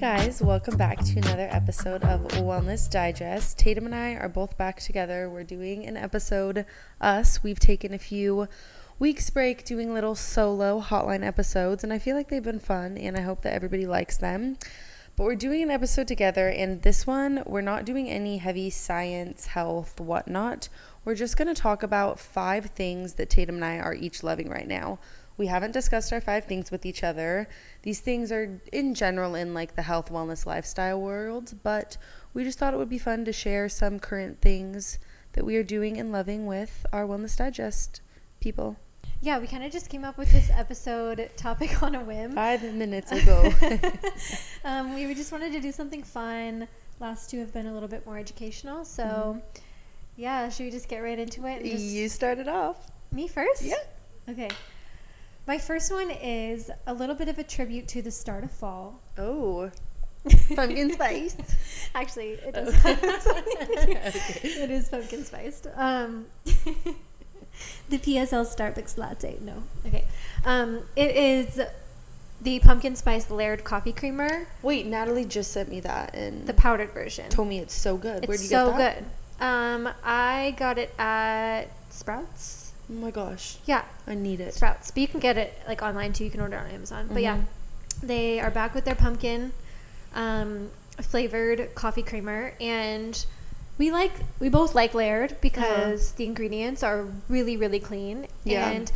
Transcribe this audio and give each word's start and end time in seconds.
Guys, 0.00 0.40
welcome 0.40 0.76
back 0.76 1.04
to 1.06 1.18
another 1.18 1.48
episode 1.50 2.04
of 2.04 2.20
Wellness 2.28 2.88
Digest. 2.88 3.58
Tatum 3.58 3.86
and 3.86 3.94
I 3.96 4.12
are 4.12 4.28
both 4.28 4.56
back 4.56 4.78
together. 4.78 5.28
We're 5.28 5.42
doing 5.42 5.84
an 5.86 5.96
episode, 5.96 6.66
us. 7.00 7.42
We've 7.42 7.58
taken 7.58 7.92
a 7.92 7.98
few 7.98 8.46
weeks 9.00 9.28
break 9.28 9.64
doing 9.64 9.92
little 9.92 10.14
solo 10.14 10.80
hotline 10.80 11.26
episodes, 11.26 11.82
and 11.82 11.92
I 11.92 11.98
feel 11.98 12.14
like 12.14 12.28
they've 12.28 12.40
been 12.40 12.60
fun, 12.60 12.96
and 12.96 13.16
I 13.16 13.22
hope 13.22 13.42
that 13.42 13.54
everybody 13.54 13.86
likes 13.86 14.16
them. 14.16 14.56
But 15.16 15.24
we're 15.24 15.34
doing 15.34 15.64
an 15.64 15.70
episode 15.72 16.06
together, 16.06 16.48
and 16.48 16.82
this 16.82 17.04
one, 17.04 17.42
we're 17.44 17.60
not 17.60 17.84
doing 17.84 18.08
any 18.08 18.36
heavy 18.36 18.70
science, 18.70 19.46
health, 19.46 19.98
whatnot. 19.98 20.68
We're 21.04 21.16
just 21.16 21.36
going 21.36 21.52
to 21.52 21.60
talk 21.60 21.82
about 21.82 22.20
five 22.20 22.66
things 22.66 23.14
that 23.14 23.30
Tatum 23.30 23.56
and 23.56 23.64
I 23.64 23.78
are 23.78 23.94
each 23.94 24.22
loving 24.22 24.48
right 24.48 24.68
now. 24.68 25.00
We 25.38 25.46
haven't 25.46 25.70
discussed 25.70 26.12
our 26.12 26.20
five 26.20 26.44
things 26.44 26.70
with 26.70 26.84
each 26.84 27.04
other. 27.04 27.48
These 27.82 28.00
things 28.00 28.32
are 28.32 28.60
in 28.72 28.94
general 28.94 29.36
in 29.36 29.54
like 29.54 29.76
the 29.76 29.82
health, 29.82 30.10
wellness, 30.10 30.44
lifestyle 30.44 31.00
world, 31.00 31.54
but 31.62 31.96
we 32.34 32.42
just 32.42 32.58
thought 32.58 32.74
it 32.74 32.76
would 32.76 32.90
be 32.90 32.98
fun 32.98 33.24
to 33.24 33.32
share 33.32 33.68
some 33.68 34.00
current 34.00 34.40
things 34.40 34.98
that 35.32 35.46
we 35.46 35.54
are 35.56 35.62
doing 35.62 35.96
and 35.96 36.10
loving 36.10 36.46
with 36.46 36.84
our 36.92 37.06
Wellness 37.06 37.36
Digest 37.36 38.00
people. 38.40 38.76
Yeah, 39.20 39.38
we 39.38 39.46
kind 39.46 39.64
of 39.64 39.70
just 39.70 39.88
came 39.88 40.04
up 40.04 40.18
with 40.18 40.32
this 40.32 40.50
episode 40.50 41.30
topic 41.36 41.82
on 41.82 41.94
a 41.94 42.00
whim. 42.00 42.32
Five 42.32 42.62
minutes 42.74 43.12
ago. 43.12 43.52
um, 44.64 44.94
we 44.94 45.12
just 45.14 45.30
wanted 45.30 45.52
to 45.52 45.60
do 45.60 45.70
something 45.70 46.02
fun. 46.02 46.66
Last 47.00 47.30
two 47.30 47.38
have 47.38 47.52
been 47.52 47.66
a 47.66 47.72
little 47.72 47.88
bit 47.88 48.04
more 48.04 48.18
educational, 48.18 48.84
so 48.84 49.04
mm-hmm. 49.04 49.38
yeah, 50.16 50.48
should 50.48 50.64
we 50.64 50.70
just 50.70 50.88
get 50.88 50.98
right 50.98 51.18
into 51.18 51.46
it? 51.46 51.64
you 51.64 52.08
started 52.08 52.48
off. 52.48 52.90
Me 53.12 53.28
first? 53.28 53.62
Yeah. 53.62 53.76
Okay. 54.28 54.50
My 55.48 55.56
first 55.56 55.90
one 55.90 56.10
is 56.10 56.70
a 56.86 56.92
little 56.92 57.14
bit 57.14 57.30
of 57.30 57.38
a 57.38 57.42
tribute 57.42 57.88
to 57.88 58.02
the 58.02 58.10
start 58.10 58.44
of 58.44 58.50
fall. 58.50 59.00
Oh. 59.16 59.70
pumpkin 60.54 60.92
spice. 60.92 61.36
Actually, 61.94 62.32
it 62.32 62.52
does. 62.52 62.74
okay. 62.84 64.40
It 64.44 64.70
is 64.70 64.90
pumpkin 64.90 65.24
spiced. 65.24 65.66
Um, 65.74 66.26
the 66.44 67.96
PSL 67.96 68.44
Starbucks 68.44 68.98
latte. 68.98 69.38
No. 69.40 69.62
Okay. 69.86 70.04
Um, 70.44 70.82
it 70.94 71.16
is 71.16 71.58
the 72.42 72.58
pumpkin 72.58 72.94
spice 72.94 73.30
Laird 73.30 73.64
coffee 73.64 73.94
creamer. 73.94 74.48
Wait, 74.60 74.84
Natalie 74.84 75.24
just 75.24 75.50
sent 75.50 75.70
me 75.70 75.80
that 75.80 76.14
and 76.14 76.46
the 76.46 76.52
powdered 76.52 76.90
version. 76.90 77.30
Told 77.30 77.48
me 77.48 77.58
it's 77.58 77.74
so 77.74 77.96
good. 77.96 78.18
It's 78.18 78.28
Where'd 78.28 78.40
you 78.42 78.48
so 78.48 78.72
get 78.72 78.76
that? 78.76 78.96
So 78.98 79.04
good. 79.38 79.46
Um, 79.46 79.94
I 80.04 80.54
got 80.58 80.76
it 80.76 80.92
at 80.98 81.68
Sprouts. 81.88 82.67
Oh 82.90 82.94
my 82.94 83.10
gosh. 83.10 83.58
Yeah. 83.66 83.84
I 84.06 84.14
need 84.14 84.40
it. 84.40 84.54
Sprouts. 84.54 84.90
But 84.90 85.00
you 85.00 85.08
can 85.08 85.20
get 85.20 85.36
it 85.36 85.54
like 85.66 85.82
online 85.82 86.12
too. 86.12 86.24
You 86.24 86.30
can 86.30 86.40
order 86.40 86.56
it 86.56 86.60
on 86.60 86.70
Amazon. 86.70 87.04
Mm-hmm. 87.04 87.14
But 87.14 87.22
yeah, 87.22 87.36
mm-hmm. 87.36 88.06
they 88.06 88.40
are 88.40 88.50
back 88.50 88.74
with 88.74 88.84
their 88.84 88.94
pumpkin 88.94 89.52
um, 90.14 90.70
flavored 91.00 91.74
coffee 91.74 92.02
creamer 92.02 92.54
and 92.60 93.24
we 93.78 93.92
like 93.92 94.12
we 94.40 94.48
both 94.48 94.74
like 94.74 94.94
Laird 94.94 95.36
because 95.40 96.08
uh-huh. 96.08 96.14
the 96.16 96.24
ingredients 96.24 96.82
are 96.82 97.06
really 97.28 97.56
really 97.56 97.78
clean 97.78 98.26
yeah. 98.44 98.70
and 98.70 98.90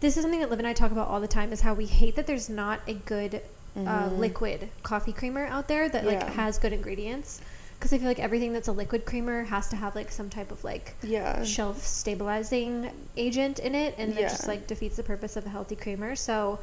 this 0.00 0.16
is 0.16 0.22
something 0.22 0.40
that 0.40 0.50
Liv 0.50 0.58
and 0.58 0.68
I 0.68 0.74
talk 0.74 0.92
about 0.92 1.08
all 1.08 1.20
the 1.20 1.28
time 1.28 1.52
is 1.52 1.62
how 1.62 1.74
we 1.74 1.86
hate 1.86 2.16
that 2.16 2.26
there's 2.26 2.50
not 2.50 2.80
a 2.86 2.94
good 2.94 3.36
uh, 3.36 3.78
mm-hmm. 3.78 3.88
uh, 3.88 4.08
liquid 4.18 4.68
coffee 4.82 5.12
creamer 5.12 5.46
out 5.46 5.68
there 5.68 5.88
that 5.88 6.04
like 6.04 6.22
has 6.30 6.58
good 6.58 6.72
ingredients 6.72 7.40
because 7.82 7.92
I 7.92 7.98
feel 7.98 8.06
like 8.06 8.20
everything 8.20 8.52
that's 8.52 8.68
a 8.68 8.72
liquid 8.72 9.04
creamer 9.04 9.42
has 9.42 9.66
to 9.70 9.76
have 9.76 9.96
like 9.96 10.12
some 10.12 10.30
type 10.30 10.52
of 10.52 10.62
like 10.62 10.94
yeah 11.02 11.42
shelf 11.42 11.84
stabilizing 11.84 12.92
agent 13.16 13.58
in 13.58 13.74
it, 13.74 13.96
and 13.98 14.14
yeah. 14.14 14.20
it 14.20 14.22
just 14.28 14.46
like 14.46 14.68
defeats 14.68 14.96
the 14.96 15.02
purpose 15.02 15.36
of 15.36 15.44
a 15.46 15.48
healthy 15.48 15.74
creamer. 15.74 16.14
So 16.14 16.60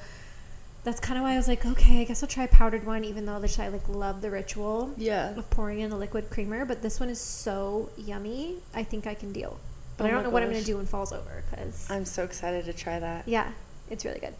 that's 0.85 1.01
kind 1.01 1.17
of 1.17 1.23
why 1.23 1.33
I 1.33 1.35
was 1.35 1.49
like, 1.49 1.65
okay, 1.65 1.99
I 1.99 2.03
guess 2.05 2.23
I'll 2.23 2.29
try 2.29 2.47
powdered 2.47 2.85
one, 2.85 3.03
even 3.03 3.25
though 3.25 3.33
I 3.33 3.67
like 3.67 3.89
love 3.89 4.21
the 4.21 4.31
ritual 4.31 4.93
yeah 4.95 5.37
of 5.37 5.49
pouring 5.49 5.81
in 5.81 5.89
the 5.89 5.97
liquid 5.97 6.29
creamer. 6.29 6.63
But 6.63 6.81
this 6.81 7.01
one 7.01 7.09
is 7.09 7.19
so 7.19 7.89
yummy. 7.97 8.55
I 8.73 8.83
think 8.83 9.05
I 9.05 9.13
can 9.13 9.33
deal. 9.33 9.59
But 9.97 10.05
oh 10.05 10.07
I 10.07 10.11
don't 10.11 10.23
know 10.23 10.29
gosh. 10.29 10.33
what 10.35 10.43
I'm 10.43 10.51
gonna 10.51 10.63
do 10.63 10.77
when 10.77 10.85
fall's 10.85 11.11
over 11.11 11.43
because 11.51 11.91
I'm 11.91 12.05
so 12.05 12.23
excited 12.23 12.63
to 12.63 12.71
try 12.71 12.97
that. 12.97 13.27
Yeah, 13.27 13.51
it's 13.89 14.05
really 14.05 14.21
good. 14.21 14.35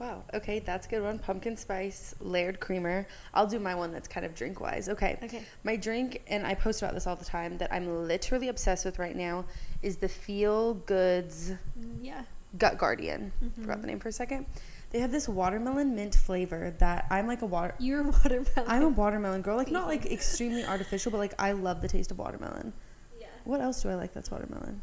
Wow. 0.00 0.24
Okay, 0.32 0.60
that's 0.60 0.86
a 0.86 0.90
good 0.90 1.02
one. 1.02 1.18
Pumpkin 1.18 1.58
spice 1.58 2.14
Laird 2.20 2.58
creamer. 2.58 3.06
I'll 3.34 3.46
do 3.46 3.58
my 3.58 3.74
one 3.74 3.92
that's 3.92 4.08
kind 4.08 4.24
of 4.24 4.34
drink 4.34 4.58
wise. 4.58 4.88
Okay. 4.88 5.18
Okay. 5.22 5.42
My 5.62 5.76
drink, 5.76 6.22
and 6.26 6.46
I 6.46 6.54
post 6.54 6.80
about 6.80 6.94
this 6.94 7.06
all 7.06 7.16
the 7.16 7.24
time, 7.24 7.58
that 7.58 7.70
I'm 7.70 8.08
literally 8.08 8.48
obsessed 8.48 8.86
with 8.86 8.98
right 8.98 9.14
now 9.14 9.44
is 9.82 9.98
the 9.98 10.08
Feel 10.08 10.74
Goods. 10.74 11.52
Mm, 11.78 11.98
yeah. 12.00 12.22
Gut 12.56 12.78
Guardian. 12.78 13.30
Mm-hmm. 13.44 13.60
Forgot 13.60 13.82
the 13.82 13.86
name 13.86 14.00
for 14.00 14.08
a 14.08 14.12
second. 14.12 14.46
They 14.88 15.00
have 15.00 15.12
this 15.12 15.28
watermelon 15.28 15.94
mint 15.94 16.14
flavor 16.14 16.74
that 16.78 17.06
I'm 17.10 17.26
like 17.26 17.42
a 17.42 17.46
water. 17.46 17.74
You're 17.78 18.00
a 18.00 18.10
watermelon. 18.10 18.64
I'm 18.66 18.82
a 18.82 18.88
watermelon 18.88 19.42
girl. 19.42 19.58
Like 19.58 19.70
not 19.70 19.86
like 19.86 20.06
extremely 20.10 20.64
artificial, 20.64 21.12
but 21.12 21.18
like 21.18 21.34
I 21.38 21.52
love 21.52 21.82
the 21.82 21.88
taste 21.88 22.10
of 22.10 22.18
watermelon. 22.18 22.72
Yeah. 23.20 23.26
What 23.44 23.60
else 23.60 23.82
do 23.82 23.90
I 23.90 23.94
like 23.96 24.14
that's 24.14 24.30
watermelon? 24.30 24.80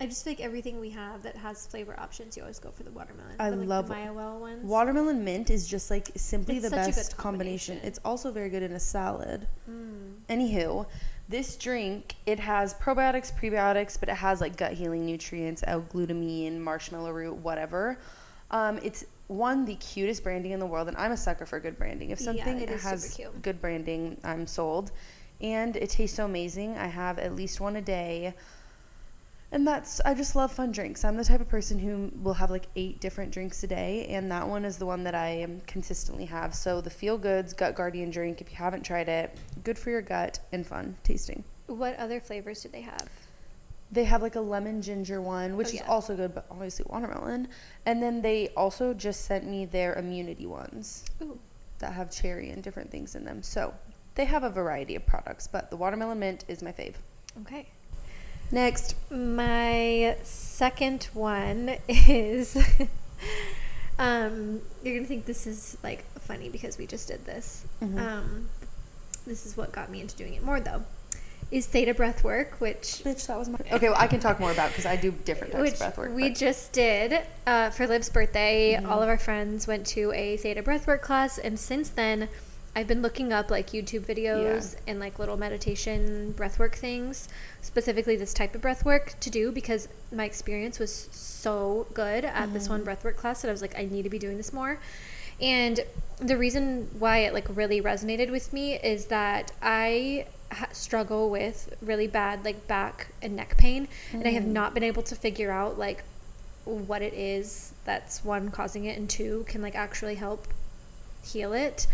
I 0.00 0.06
just 0.06 0.24
think 0.24 0.40
everything 0.40 0.80
we 0.80 0.90
have 0.90 1.22
that 1.22 1.36
has 1.36 1.66
flavor 1.66 1.98
options, 1.98 2.36
you 2.36 2.42
always 2.42 2.58
go 2.58 2.70
for 2.70 2.82
the 2.82 2.90
watermelon. 2.90 3.36
I 3.38 3.50
the, 3.50 3.56
like, 3.56 3.68
love 3.68 3.88
the 3.88 4.12
Well 4.12 4.40
ones. 4.40 4.64
Watermelon 4.64 5.22
mint 5.22 5.50
is 5.50 5.66
just 5.66 5.90
like 5.90 6.10
simply 6.16 6.56
it's 6.56 6.68
the 6.68 6.74
best 6.74 7.16
combination. 7.16 7.76
combination. 7.76 7.80
It's 7.82 8.00
also 8.04 8.32
very 8.32 8.48
good 8.48 8.62
in 8.62 8.72
a 8.72 8.80
salad. 8.80 9.46
Mm. 9.70 10.14
Anywho, 10.28 10.86
this 11.28 11.56
drink 11.56 12.16
it 12.26 12.40
has 12.40 12.74
probiotics, 12.74 13.32
prebiotics, 13.32 13.98
but 13.98 14.08
it 14.08 14.16
has 14.16 14.40
like 14.40 14.56
gut 14.56 14.72
healing 14.72 15.06
nutrients, 15.06 15.62
L-glutamine, 15.66 16.58
marshmallow 16.58 17.12
root, 17.12 17.34
whatever. 17.36 17.98
Um, 18.50 18.80
it's 18.82 19.04
one 19.28 19.64
the 19.64 19.76
cutest 19.76 20.24
branding 20.24 20.50
in 20.50 20.58
the 20.58 20.66
world, 20.66 20.88
and 20.88 20.96
I'm 20.96 21.12
a 21.12 21.16
sucker 21.16 21.46
for 21.46 21.60
good 21.60 21.78
branding. 21.78 22.10
If 22.10 22.18
something 22.18 22.60
yeah, 22.60 22.76
has 22.76 23.20
good 23.40 23.60
branding, 23.60 24.18
I'm 24.24 24.46
sold. 24.46 24.90
And 25.40 25.76
it 25.76 25.90
tastes 25.90 26.16
so 26.16 26.24
amazing. 26.24 26.76
I 26.76 26.86
have 26.86 27.18
at 27.18 27.34
least 27.34 27.60
one 27.60 27.76
a 27.76 27.82
day 27.82 28.34
and 29.52 29.66
that's 29.66 30.00
I 30.00 30.14
just 30.14 30.34
love 30.34 30.50
fun 30.50 30.72
drinks. 30.72 31.04
I'm 31.04 31.16
the 31.16 31.24
type 31.24 31.40
of 31.40 31.48
person 31.48 31.78
who 31.78 32.10
will 32.22 32.34
have 32.34 32.50
like 32.50 32.66
eight 32.74 33.00
different 33.00 33.30
drinks 33.30 33.62
a 33.62 33.66
day, 33.66 34.06
and 34.08 34.30
that 34.32 34.48
one 34.48 34.64
is 34.64 34.78
the 34.78 34.86
one 34.86 35.04
that 35.04 35.14
I 35.14 35.46
consistently 35.66 36.24
have. 36.24 36.54
So 36.54 36.80
the 36.80 36.90
Feel 36.90 37.18
Goods 37.18 37.52
Gut 37.52 37.74
Guardian 37.74 38.10
drink, 38.10 38.40
if 38.40 38.50
you 38.50 38.56
haven't 38.56 38.82
tried 38.82 39.08
it, 39.08 39.36
good 39.62 39.78
for 39.78 39.90
your 39.90 40.00
gut 40.00 40.40
and 40.52 40.66
fun 40.66 40.96
tasting. 41.04 41.44
What 41.66 41.96
other 41.96 42.18
flavors 42.18 42.62
do 42.62 42.70
they 42.70 42.80
have? 42.80 43.08
They 43.92 44.04
have 44.04 44.22
like 44.22 44.36
a 44.36 44.40
lemon 44.40 44.80
ginger 44.80 45.20
one, 45.20 45.54
which 45.54 45.68
oh, 45.68 45.72
yeah. 45.72 45.82
is 45.82 45.88
also 45.88 46.16
good, 46.16 46.34
but 46.34 46.46
obviously 46.50 46.86
watermelon. 46.88 47.48
And 47.84 48.02
then 48.02 48.22
they 48.22 48.48
also 48.56 48.94
just 48.94 49.26
sent 49.26 49.46
me 49.46 49.66
their 49.66 49.94
immunity 49.94 50.46
ones 50.46 51.04
Ooh. 51.20 51.38
that 51.78 51.92
have 51.92 52.10
cherry 52.10 52.48
and 52.50 52.62
different 52.62 52.90
things 52.90 53.16
in 53.16 53.24
them. 53.24 53.42
So 53.42 53.74
they 54.14 54.24
have 54.24 54.44
a 54.44 54.50
variety 54.50 54.94
of 54.94 55.04
products, 55.04 55.46
but 55.46 55.68
the 55.68 55.76
watermelon 55.76 56.20
mint 56.20 56.46
is 56.48 56.62
my 56.62 56.72
fave. 56.72 56.94
Okay. 57.42 57.68
Next. 58.52 58.94
My 59.10 60.16
second 60.22 61.08
one 61.14 61.76
is 61.88 62.54
um, 63.98 64.60
you're 64.84 64.94
gonna 64.94 65.06
think 65.06 65.24
this 65.24 65.46
is 65.46 65.78
like 65.82 66.04
funny 66.20 66.50
because 66.50 66.76
we 66.76 66.86
just 66.86 67.08
did 67.08 67.24
this. 67.24 67.64
Mm-hmm. 67.82 67.98
Um, 67.98 68.48
this 69.26 69.46
is 69.46 69.56
what 69.56 69.72
got 69.72 69.90
me 69.90 70.02
into 70.02 70.14
doing 70.16 70.34
it 70.34 70.44
more 70.44 70.60
though. 70.60 70.84
Is 71.50 71.66
theta 71.66 71.94
breath 71.94 72.24
work, 72.24 72.56
which 72.60 73.02
bitch 73.04 73.26
that 73.26 73.38
was 73.38 73.48
my 73.48 73.58
okay. 73.72 73.88
Well, 73.88 73.98
I 73.98 74.06
can 74.06 74.20
talk 74.20 74.38
more 74.38 74.52
about 74.52 74.68
because 74.68 74.86
I 74.86 74.96
do 74.96 75.10
different 75.10 75.52
types 75.54 75.72
of 75.72 75.78
breath 75.78 75.98
work. 75.98 76.14
We 76.14 76.28
but. 76.28 76.38
just 76.38 76.72
did 76.72 77.22
uh, 77.46 77.70
for 77.70 77.86
Liv's 77.86 78.10
birthday. 78.10 78.74
Mm-hmm. 78.74 78.90
All 78.90 79.02
of 79.02 79.08
our 79.08 79.18
friends 79.18 79.66
went 79.66 79.86
to 79.88 80.12
a 80.12 80.36
theta 80.36 80.62
breath 80.62 80.86
work 80.86 81.02
class, 81.02 81.38
and 81.38 81.58
since 81.58 81.88
then, 81.88 82.28
I've 82.74 82.86
been 82.86 83.02
looking 83.02 83.32
up 83.32 83.50
like 83.50 83.68
YouTube 83.68 84.06
videos 84.06 84.74
yeah. 84.74 84.80
and 84.92 85.00
like 85.00 85.18
little 85.18 85.36
meditation 85.36 86.34
breathwork 86.36 86.74
things, 86.74 87.28
specifically 87.60 88.16
this 88.16 88.32
type 88.32 88.54
of 88.54 88.62
breathwork 88.62 89.18
to 89.20 89.28
do 89.28 89.52
because 89.52 89.88
my 90.10 90.24
experience 90.24 90.78
was 90.78 91.08
so 91.12 91.86
good 91.92 92.24
at 92.24 92.34
mm-hmm. 92.34 92.54
this 92.54 92.68
one 92.68 92.82
mm-hmm. 92.82 92.88
breathwork 92.88 93.16
class 93.16 93.42
that 93.42 93.48
I 93.48 93.52
was 93.52 93.60
like, 93.60 93.78
I 93.78 93.84
need 93.84 94.02
to 94.04 94.10
be 94.10 94.18
doing 94.18 94.38
this 94.38 94.52
more. 94.54 94.78
And 95.40 95.80
the 96.18 96.38
reason 96.38 96.88
why 96.98 97.18
it 97.18 97.34
like 97.34 97.46
really 97.54 97.82
resonated 97.82 98.30
with 98.30 98.52
me 98.52 98.74
is 98.74 99.06
that 99.06 99.52
I 99.60 100.26
ha- 100.50 100.68
struggle 100.72 101.28
with 101.30 101.74
really 101.82 102.06
bad 102.06 102.44
like 102.44 102.66
back 102.68 103.08
and 103.20 103.36
neck 103.36 103.58
pain, 103.58 103.86
mm-hmm. 103.86 104.18
and 104.18 104.26
I 104.26 104.30
have 104.30 104.44
mm. 104.44 104.52
not 104.52 104.72
been 104.72 104.84
able 104.84 105.02
to 105.04 105.14
figure 105.14 105.50
out 105.50 105.78
like 105.78 106.04
what 106.64 107.02
it 107.02 107.12
is 107.12 107.74
that's 107.84 108.24
one 108.24 108.50
causing 108.50 108.84
it, 108.84 108.96
and 108.96 109.10
two 109.10 109.44
can 109.48 109.60
like 109.60 109.74
actually 109.74 110.14
help 110.14 110.46
heal 111.24 111.52
it 111.52 111.86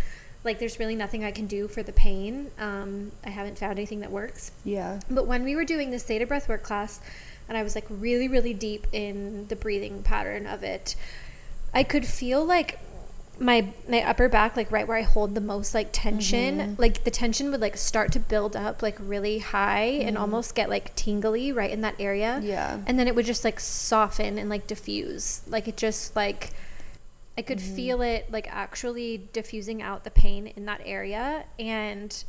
like 0.44 0.58
there's 0.58 0.78
really 0.78 0.94
nothing 0.94 1.24
I 1.24 1.30
can 1.30 1.46
do 1.46 1.68
for 1.68 1.82
the 1.82 1.92
pain. 1.92 2.50
Um, 2.58 3.12
I 3.24 3.30
haven't 3.30 3.58
found 3.58 3.72
anything 3.72 4.00
that 4.00 4.10
works. 4.10 4.52
Yeah. 4.64 5.00
But 5.10 5.26
when 5.26 5.44
we 5.44 5.56
were 5.56 5.64
doing 5.64 5.90
this 5.90 6.04
theta 6.04 6.26
breathwork 6.26 6.62
class, 6.62 7.00
and 7.48 7.56
I 7.56 7.62
was 7.62 7.74
like 7.74 7.86
really, 7.88 8.28
really 8.28 8.54
deep 8.54 8.86
in 8.92 9.46
the 9.48 9.56
breathing 9.56 10.02
pattern 10.02 10.46
of 10.46 10.62
it, 10.62 10.94
I 11.74 11.82
could 11.82 12.06
feel 12.06 12.44
like 12.44 12.78
my 13.40 13.72
my 13.88 14.02
upper 14.02 14.28
back 14.28 14.56
like 14.56 14.70
right 14.72 14.86
where 14.88 14.96
I 14.96 15.02
hold 15.02 15.34
the 15.34 15.40
most 15.40 15.72
like 15.72 15.90
tension 15.92 16.58
mm-hmm. 16.58 16.74
like 16.76 17.04
the 17.04 17.10
tension 17.10 17.50
would 17.52 17.60
like 17.60 17.76
start 17.76 18.10
to 18.12 18.20
build 18.20 18.56
up 18.56 18.82
like 18.82 18.96
really 18.98 19.38
high 19.38 19.90
mm-hmm. 19.92 20.08
and 20.08 20.18
almost 20.18 20.56
get 20.56 20.68
like 20.68 20.94
tingly 20.96 21.52
right 21.52 21.70
in 21.70 21.82
that 21.82 21.94
area 22.00 22.40
yeah 22.42 22.78
and 22.86 22.98
then 22.98 23.06
it 23.06 23.14
would 23.14 23.26
just 23.26 23.44
like 23.44 23.60
soften 23.60 24.38
and 24.38 24.50
like 24.50 24.66
diffuse 24.66 25.42
like 25.46 25.68
it 25.68 25.76
just 25.76 26.16
like 26.16 26.50
I 27.38 27.42
could 27.42 27.58
mm-hmm. 27.58 27.76
feel 27.76 28.02
it 28.02 28.30
like 28.32 28.48
actually 28.50 29.28
diffusing 29.32 29.80
out 29.80 30.02
the 30.02 30.10
pain 30.10 30.48
in 30.48 30.66
that 30.66 30.80
area. 30.84 31.44
And 31.60 32.24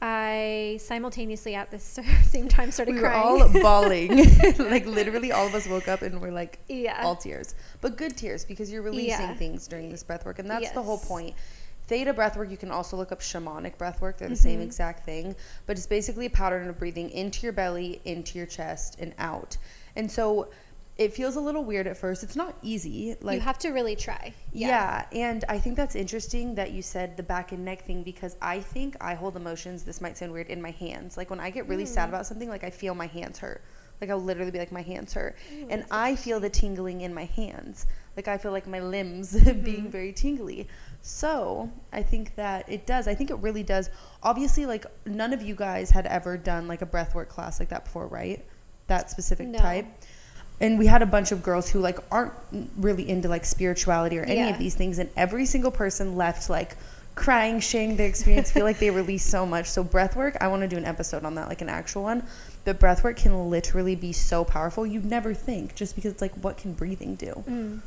I 0.00 0.78
simultaneously 0.80 1.54
at 1.54 1.70
the 1.70 1.78
same 1.78 2.48
time 2.48 2.70
started 2.70 2.94
we 2.94 3.00
crying. 3.02 3.34
We 3.34 3.60
were 3.60 3.68
all 3.68 3.82
bawling. 3.82 4.16
like 4.58 4.86
literally 4.86 5.30
all 5.30 5.46
of 5.46 5.54
us 5.54 5.68
woke 5.68 5.88
up 5.88 6.00
and 6.00 6.22
we're 6.22 6.32
like 6.32 6.58
yeah. 6.68 7.02
all 7.04 7.16
tears. 7.16 7.54
But 7.82 7.98
good 7.98 8.16
tears 8.16 8.46
because 8.46 8.72
you're 8.72 8.80
releasing 8.80 9.28
yeah. 9.28 9.34
things 9.34 9.68
during 9.68 9.90
this 9.90 10.02
breath 10.02 10.24
work. 10.24 10.38
And 10.38 10.48
that's 10.48 10.62
yes. 10.62 10.72
the 10.72 10.82
whole 10.82 10.98
point. 10.98 11.34
Theta 11.86 12.14
breath 12.14 12.38
work, 12.38 12.50
you 12.50 12.56
can 12.56 12.70
also 12.70 12.96
look 12.96 13.12
up 13.12 13.20
shamanic 13.20 13.76
breath 13.76 14.00
work. 14.00 14.16
They're 14.16 14.28
the 14.28 14.34
mm-hmm. 14.34 14.42
same 14.42 14.60
exact 14.62 15.04
thing. 15.04 15.36
But 15.66 15.76
it's 15.76 15.86
basically 15.86 16.24
a 16.24 16.30
pattern 16.30 16.66
of 16.66 16.78
breathing 16.78 17.10
into 17.10 17.42
your 17.42 17.52
belly, 17.52 18.00
into 18.06 18.38
your 18.38 18.46
chest, 18.46 18.96
and 19.00 19.12
out. 19.18 19.58
And 19.96 20.10
so 20.10 20.48
it 21.00 21.14
feels 21.14 21.36
a 21.36 21.40
little 21.40 21.64
weird 21.64 21.86
at 21.86 21.96
first. 21.96 22.22
It's 22.22 22.36
not 22.36 22.54
easy. 22.62 23.16
Like 23.22 23.36
you 23.36 23.40
have 23.40 23.58
to 23.60 23.70
really 23.70 23.96
try. 23.96 24.34
Yeah. 24.52 25.06
yeah. 25.10 25.30
and 25.30 25.44
I 25.48 25.58
think 25.58 25.74
that's 25.74 25.96
interesting 25.96 26.54
that 26.56 26.72
you 26.72 26.82
said 26.82 27.16
the 27.16 27.22
back 27.22 27.52
and 27.52 27.64
neck 27.64 27.86
thing 27.86 28.02
because 28.02 28.36
I 28.42 28.60
think 28.60 28.98
I 29.00 29.14
hold 29.14 29.34
emotions. 29.34 29.82
This 29.82 30.02
might 30.02 30.18
sound 30.18 30.30
weird 30.30 30.48
in 30.48 30.60
my 30.60 30.72
hands. 30.72 31.16
Like 31.16 31.30
when 31.30 31.40
I 31.40 31.48
get 31.48 31.66
really 31.68 31.84
mm. 31.84 31.88
sad 31.88 32.10
about 32.10 32.26
something, 32.26 32.50
like 32.50 32.64
I 32.64 32.70
feel 32.70 32.94
my 32.94 33.06
hands 33.06 33.38
hurt. 33.38 33.62
Like 33.98 34.10
I'll 34.10 34.22
literally 34.22 34.50
be 34.50 34.58
like 34.58 34.72
my 34.72 34.82
hands 34.82 35.14
hurt, 35.14 35.36
Ooh, 35.52 35.66
and 35.70 35.84
I 35.90 36.16
feel 36.16 36.38
the 36.38 36.48
tingling 36.48 37.00
in 37.00 37.12
my 37.14 37.24
hands. 37.24 37.86
Like 38.16 38.28
I 38.28 38.36
feel 38.36 38.52
like 38.52 38.66
my 38.66 38.80
limbs 38.80 39.32
mm-hmm. 39.34 39.60
being 39.62 39.90
very 39.90 40.12
tingly. 40.12 40.68
So 41.00 41.70
I 41.94 42.02
think 42.02 42.34
that 42.36 42.68
it 42.68 42.86
does. 42.86 43.08
I 43.08 43.14
think 43.14 43.30
it 43.30 43.36
really 43.36 43.62
does. 43.62 43.88
Obviously, 44.22 44.66
like 44.66 44.84
none 45.06 45.32
of 45.32 45.40
you 45.40 45.54
guys 45.54 45.90
had 45.90 46.06
ever 46.06 46.36
done 46.36 46.68
like 46.68 46.82
a 46.82 46.86
breathwork 46.86 47.28
class 47.28 47.58
like 47.58 47.70
that 47.70 47.84
before, 47.84 48.06
right? 48.06 48.44
That 48.86 49.10
specific 49.10 49.48
no. 49.48 49.58
type 49.58 49.86
and 50.60 50.78
we 50.78 50.86
had 50.86 51.02
a 51.02 51.06
bunch 51.06 51.32
of 51.32 51.42
girls 51.42 51.70
who 51.70 51.80
like 51.80 51.98
aren't 52.10 52.32
really 52.76 53.08
into 53.08 53.28
like 53.28 53.44
spirituality 53.44 54.18
or 54.18 54.22
any 54.22 54.40
yeah. 54.40 54.48
of 54.48 54.58
these 54.58 54.74
things 54.74 54.98
and 54.98 55.10
every 55.16 55.46
single 55.46 55.70
person 55.70 56.16
left 56.16 56.50
like 56.50 56.76
crying 57.14 57.60
sharing 57.60 57.96
their 57.96 58.06
experience 58.06 58.50
feel 58.50 58.64
like 58.64 58.78
they 58.78 58.90
released 58.90 59.28
so 59.28 59.44
much 59.44 59.68
so 59.68 59.82
breath 59.82 60.14
work 60.16 60.36
i 60.40 60.46
want 60.46 60.62
to 60.62 60.68
do 60.68 60.76
an 60.76 60.84
episode 60.84 61.24
on 61.24 61.34
that 61.34 61.48
like 61.48 61.60
an 61.60 61.68
actual 61.68 62.02
one 62.02 62.22
but 62.64 62.78
breath 62.78 63.02
work 63.02 63.16
can 63.16 63.50
literally 63.50 63.96
be 63.96 64.12
so 64.12 64.44
powerful 64.44 64.86
you'd 64.86 65.04
never 65.04 65.34
think 65.34 65.74
just 65.74 65.94
because 65.94 66.12
it's 66.12 66.22
like 66.22 66.34
what 66.34 66.56
can 66.56 66.72
breathing 66.72 67.14
do 67.16 67.32
mm. 67.48 67.80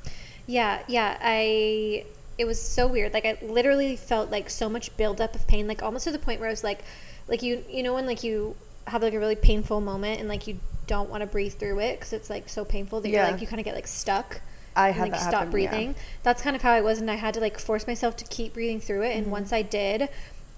yeah 0.45 0.81
yeah 0.87 1.17
i 1.21 2.05
it 2.37 2.45
was 2.45 2.61
so 2.61 2.87
weird 2.87 3.13
like 3.13 3.25
i 3.25 3.37
literally 3.41 3.95
felt 3.95 4.29
like 4.29 4.49
so 4.49 4.67
much 4.67 4.95
buildup 4.97 5.35
of 5.35 5.47
pain 5.47 5.67
like 5.67 5.81
almost 5.81 6.03
to 6.03 6.11
the 6.11 6.19
point 6.19 6.39
where 6.39 6.49
i 6.49 6.51
was 6.51 6.63
like 6.63 6.83
like 7.27 7.41
you 7.41 7.63
you 7.69 7.81
know 7.81 7.93
when 7.93 8.05
like 8.05 8.23
you 8.23 8.55
have 8.87 9.01
like 9.01 9.13
a 9.13 9.19
really 9.19 9.35
painful 9.35 9.81
moment 9.81 10.19
and 10.19 10.27
like 10.29 10.47
you 10.47 10.59
don't 10.87 11.09
want 11.09 11.21
to 11.21 11.27
breathe 11.27 11.53
through 11.53 11.79
it 11.79 11.99
because 11.99 12.13
it's 12.13 12.29
like 12.29 12.49
so 12.49 12.65
painful 12.65 13.01
that 13.01 13.09
yeah. 13.09 13.23
you're 13.23 13.31
like 13.31 13.41
you 13.41 13.47
kind 13.47 13.59
of 13.59 13.65
get 13.65 13.75
like 13.75 13.87
stuck. 13.87 14.41
I 14.75 14.89
had 14.89 15.03
and, 15.03 15.11
like, 15.11 15.21
stop 15.21 15.33
happen, 15.33 15.51
breathing. 15.51 15.89
Yeah. 15.89 15.99
That's 16.23 16.41
kind 16.41 16.55
of 16.55 16.63
how 16.63 16.71
I 16.71 16.81
was, 16.81 16.99
and 16.99 17.09
I 17.09 17.15
had 17.15 17.35
to 17.35 17.39
like 17.39 17.59
force 17.59 17.85
myself 17.85 18.17
to 18.17 18.25
keep 18.25 18.53
breathing 18.53 18.79
through 18.79 19.03
it. 19.03 19.15
And 19.15 19.23
mm-hmm. 19.23 19.31
once 19.31 19.53
I 19.53 19.61
did, 19.61 20.09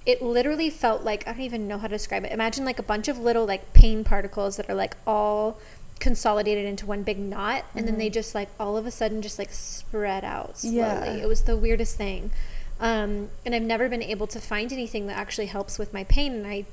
it 0.05 0.21
literally 0.21 0.69
felt 0.69 1.03
like 1.03 1.27
I 1.27 1.31
don't 1.31 1.41
even 1.41 1.67
know 1.67 1.77
how 1.77 1.87
to 1.87 1.95
describe 1.95 2.23
it. 2.23 2.31
Imagine 2.31 2.63
like 2.63 2.79
a 2.79 2.83
bunch 2.83 3.07
of 3.07 3.19
little 3.19 3.45
like 3.45 3.73
pain 3.73 4.03
particles 4.03 4.55
that 4.57 4.69
are 4.69 4.75
like 4.75 4.95
all 5.05 5.59
consolidated 5.99 6.65
into 6.65 6.85
one 6.85 7.03
big 7.03 7.19
knot, 7.19 7.63
mm-hmm. 7.63 7.79
and 7.79 7.87
then 7.87 7.97
they 7.97 8.07
mm-hmm. 8.07 8.13
just 8.13 8.33
like 8.33 8.49
all 8.59 8.77
of 8.77 8.85
a 8.85 8.91
sudden 8.91 9.21
just 9.21 9.37
like 9.37 9.51
spread 9.51 10.23
out 10.23 10.59
slowly. 10.59 10.77
Yeah. 10.77 11.13
It 11.15 11.27
was 11.27 11.43
the 11.43 11.57
weirdest 11.57 11.97
thing. 11.97 12.31
Um, 12.79 13.29
and 13.45 13.55
I've 13.55 13.63
never 13.63 13.87
been 13.87 14.03
able 14.03 14.27
to 14.27 14.39
find 14.39 14.71
anything 14.71 15.07
that 15.07 15.17
actually 15.17 15.47
helps 15.47 15.79
with 15.79 15.93
my 15.93 16.03
pain. 16.03 16.33
And 16.33 16.47
I 16.47 16.65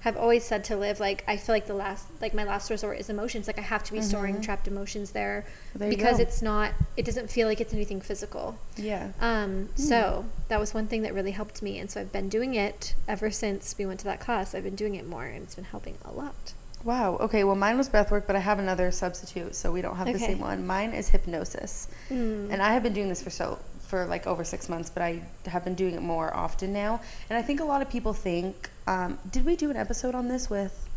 have 0.00 0.16
always 0.16 0.44
said 0.44 0.64
to 0.64 0.76
Liv 0.76 0.98
like 0.98 1.24
I 1.28 1.36
feel 1.36 1.54
like 1.54 1.66
the 1.66 1.74
last 1.74 2.06
like 2.20 2.34
my 2.34 2.44
last 2.44 2.70
resort 2.70 2.98
is 2.98 3.10
emotions 3.10 3.46
like 3.46 3.58
I 3.58 3.62
have 3.62 3.84
to 3.84 3.92
be 3.92 3.98
mm-hmm. 3.98 4.08
storing 4.08 4.40
trapped 4.40 4.66
emotions 4.66 5.10
there, 5.10 5.44
there 5.74 5.90
because 5.90 6.18
it's 6.18 6.42
not 6.42 6.72
it 6.96 7.04
doesn't 7.04 7.30
feel 7.30 7.46
like 7.46 7.60
it's 7.60 7.74
anything 7.74 8.00
physical. 8.00 8.58
Yeah. 8.76 9.12
Um 9.20 9.68
mm. 9.68 9.78
so 9.78 10.24
that 10.48 10.58
was 10.58 10.74
one 10.74 10.86
thing 10.86 11.02
that 11.02 11.14
really 11.14 11.32
helped 11.32 11.62
me 11.62 11.78
and 11.78 11.90
so 11.90 12.00
I've 12.00 12.12
been 12.12 12.28
doing 12.28 12.54
it 12.54 12.94
ever 13.06 13.30
since 13.30 13.74
we 13.78 13.86
went 13.86 14.00
to 14.00 14.06
that 14.06 14.20
class. 14.20 14.54
I've 14.54 14.64
been 14.64 14.74
doing 14.74 14.94
it 14.94 15.06
more 15.06 15.24
and 15.24 15.42
it's 15.42 15.54
been 15.54 15.64
helping 15.64 15.98
a 16.04 16.12
lot. 16.12 16.54
Wow. 16.84 17.16
Okay. 17.18 17.44
Well, 17.44 17.56
mine 17.56 17.76
was 17.76 17.88
breathwork, 17.88 18.26
but 18.26 18.36
I 18.36 18.38
have 18.38 18.58
another 18.58 18.90
substitute, 18.90 19.54
so 19.54 19.70
we 19.70 19.82
don't 19.82 19.96
have 19.96 20.08
okay. 20.08 20.14
the 20.14 20.24
same 20.24 20.38
one. 20.38 20.66
Mine 20.66 20.92
is 20.92 21.10
hypnosis, 21.10 21.88
mm. 22.08 22.50
and 22.50 22.62
I 22.62 22.72
have 22.72 22.82
been 22.82 22.94
doing 22.94 23.08
this 23.08 23.22
for 23.22 23.30
so 23.30 23.58
for 23.90 24.06
like 24.06 24.26
over 24.26 24.44
six 24.44 24.68
months, 24.68 24.88
but 24.88 25.02
I 25.02 25.22
have 25.46 25.64
been 25.64 25.74
doing 25.74 25.94
it 25.94 26.02
more 26.02 26.34
often 26.34 26.72
now. 26.72 27.00
And 27.28 27.36
I 27.36 27.42
think 27.42 27.60
a 27.60 27.64
lot 27.64 27.82
of 27.82 27.90
people 27.90 28.12
think, 28.12 28.70
um, 28.86 29.18
did 29.30 29.44
we 29.44 29.56
do 29.56 29.68
an 29.70 29.76
episode 29.76 30.14
on 30.14 30.28
this 30.28 30.48
with? 30.48 30.88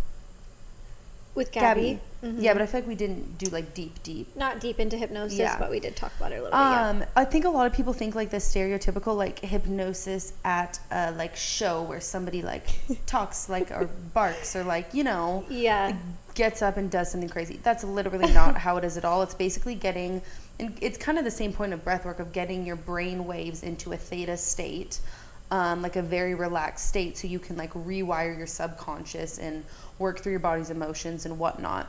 With 1.35 1.51
Gabby. 1.51 1.81
Gabby. 1.81 1.99
Mm-hmm. 2.23 2.41
Yeah, 2.41 2.53
but 2.53 2.61
I 2.61 2.67
feel 2.67 2.81
like 2.81 2.87
we 2.87 2.95
didn't 2.95 3.39
do 3.39 3.47
like 3.47 3.73
deep, 3.73 4.01
deep. 4.03 4.35
Not 4.35 4.59
deep 4.59 4.79
into 4.79 4.95
hypnosis, 4.95 5.39
yeah. 5.39 5.57
but 5.57 5.71
we 5.71 5.79
did 5.79 5.95
talk 5.95 6.13
about 6.17 6.31
it 6.31 6.39
a 6.39 6.43
little 6.43 6.57
um, 6.57 6.99
bit. 6.99 7.07
Yeah. 7.07 7.21
I 7.21 7.25
think 7.25 7.45
a 7.45 7.49
lot 7.49 7.65
of 7.65 7.73
people 7.73 7.91
think 7.91 8.13
like 8.13 8.29
the 8.29 8.37
stereotypical 8.37 9.17
like 9.17 9.39
hypnosis 9.39 10.33
at 10.45 10.79
a 10.91 11.11
like 11.13 11.35
show 11.35 11.81
where 11.81 11.99
somebody 11.99 12.43
like 12.43 12.67
talks 13.07 13.49
like 13.49 13.71
or 13.71 13.89
barks 14.13 14.55
or 14.55 14.63
like 14.63 14.93
you 14.93 15.03
know 15.03 15.43
yeah 15.49 15.97
gets 16.35 16.61
up 16.61 16.77
and 16.77 16.89
does 16.89 17.11
something 17.11 17.29
crazy. 17.29 17.59
That's 17.63 17.83
literally 17.83 18.31
not 18.31 18.57
how 18.65 18.77
it 18.77 18.83
is 18.83 18.97
at 18.97 19.05
all. 19.05 19.21
It's 19.23 19.35
basically 19.35 19.75
getting 19.75 20.21
and 20.59 20.77
it's 20.81 20.97
kind 20.97 21.17
of 21.17 21.23
the 21.23 21.31
same 21.31 21.51
point 21.51 21.73
of 21.73 21.83
breath 21.83 22.05
work 22.05 22.19
of 22.19 22.31
getting 22.31 22.65
your 22.65 22.75
brain 22.75 23.25
waves 23.25 23.63
into 23.63 23.93
a 23.93 23.97
theta 23.97 24.37
state 24.37 24.99
um, 25.51 25.81
like 25.81 25.95
a 25.97 26.01
very 26.01 26.33
relaxed 26.33 26.87
state 26.87 27.17
so 27.17 27.27
you 27.27 27.39
can 27.39 27.55
like 27.57 27.73
rewire 27.73 28.35
your 28.35 28.47
subconscious 28.47 29.37
and 29.37 29.63
work 29.99 30.19
through 30.19 30.31
your 30.31 30.39
body's 30.39 30.71
emotions 30.71 31.25
and 31.25 31.37
whatnot. 31.37 31.87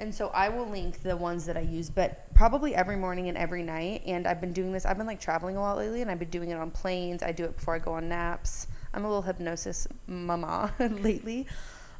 And 0.00 0.12
so 0.12 0.28
i 0.34 0.48
will 0.48 0.66
link 0.66 1.02
the 1.02 1.16
ones 1.16 1.46
that 1.46 1.56
i 1.56 1.60
use 1.60 1.88
but 1.88 2.26
probably 2.34 2.74
every 2.74 2.96
morning 2.96 3.28
and 3.28 3.38
every 3.38 3.62
night 3.62 4.02
and 4.04 4.26
i've 4.26 4.40
been 4.40 4.52
doing 4.52 4.72
this 4.72 4.84
i've 4.84 4.98
been 4.98 5.06
like 5.06 5.20
traveling 5.20 5.56
a 5.56 5.60
lot 5.60 5.76
lately 5.76 6.02
and 6.02 6.10
i've 6.10 6.18
been 6.18 6.30
doing 6.30 6.50
it 6.50 6.54
on 6.54 6.72
planes 6.72 7.22
i 7.22 7.30
do 7.30 7.44
it 7.44 7.54
before 7.54 7.76
i 7.76 7.78
go 7.78 7.92
on 7.92 8.08
naps. 8.08 8.66
I'm 8.92 9.04
a 9.04 9.08
little 9.08 9.22
hypnosis 9.22 9.86
mama 10.06 10.72
lately. 10.78 11.46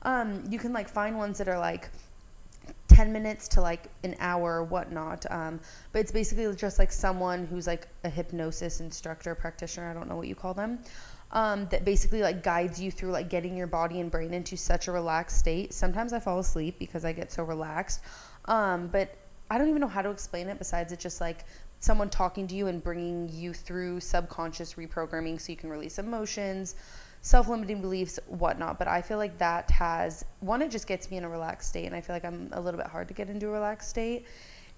Um, 0.03 0.45
you 0.51 0.59
can 0.59 0.73
like 0.73 0.89
find 0.89 1.17
ones 1.17 1.39
that 1.39 1.49
are 1.49 1.59
like 1.59 1.89
10 2.89 3.13
minutes 3.13 3.49
to 3.49 3.61
like 3.61 3.91
an 4.05 4.15
hour 4.21 4.57
or 4.57 4.65
whatnot. 4.65 5.27
Um, 5.31 5.61
but 5.93 6.01
it's 6.01 6.13
basically 6.13 6.53
just 6.55 6.79
like 6.79 6.93
someone 6.93 7.47
who's 7.47 7.67
like 7.67 7.89
a 8.05 8.09
hypnosis 8.09 8.81
instructor, 8.81 9.35
practitioner, 9.35 9.91
I 9.91 9.95
don't 9.95 10.09
know 10.09 10.17
what 10.17 10.29
you 10.29 10.35
call 10.35 10.55
them, 10.55 10.79
um, 11.33 11.67
that 11.71 11.85
basically 11.85 12.23
like 12.23 12.43
guides 12.43 12.81
you 12.81 12.91
through 12.91 13.11
like 13.11 13.29
getting 13.29 13.57
your 13.57 13.67
body 13.67 14.01
and 14.01 14.11
brain 14.11 14.33
into 14.33 14.57
such 14.57 14.89
a 14.89 14.93
relaxed 14.93 15.39
state. 15.39 15.73
Sometimes 15.73 16.13
I 16.13 16.21
fall 16.21 16.39
asleep 16.39 16.79
because 16.79 17.05
I 17.05 17.13
get 17.13 17.33
so 17.33 17.43
relaxed. 17.43 18.01
Um, 18.45 18.89
but 18.89 19.17
I 19.51 19.59
don't 19.59 19.69
even 19.69 19.81
know 19.81 19.89
how 19.89 20.03
to 20.03 20.11
explain 20.11 20.49
it 20.49 20.59
besides 20.59 20.93
it 20.93 21.01
just 21.01 21.21
like 21.21 21.45
someone 21.81 22.09
talking 22.09 22.47
to 22.49 22.55
you 22.55 22.67
and 22.69 22.83
bringing 22.83 23.29
you 23.33 23.53
through 23.53 24.01
subconscious 24.01 24.75
reprogramming 24.75 25.41
so 25.41 25.53
you 25.53 25.57
can 25.57 25.69
release 25.69 25.99
emotions 25.99 26.77
self 27.25 27.49
limiting 27.49 27.81
beliefs, 27.81 28.21
whatnot. 28.29 28.79
But 28.79 28.87
I 28.87 29.01
feel 29.01 29.17
like 29.17 29.39
that 29.39 29.71
has 29.71 30.27
one, 30.41 30.61
it 30.61 30.71
just 30.71 30.87
gets 30.87 31.11
me 31.11 31.17
in 31.17 31.25
a 31.25 31.29
relaxed 31.29 31.71
state, 31.71 31.87
and 31.87 31.97
I 31.97 32.01
feel 32.03 32.15
like 32.15 32.25
I'm 32.25 32.51
a 32.53 32.61
little 32.61 32.79
bit 32.79 32.87
hard 32.87 33.09
to 33.09 33.15
get 33.15 33.29
into 33.31 33.49
a 33.49 33.51
relaxed 33.51 33.89
state. 33.89 34.27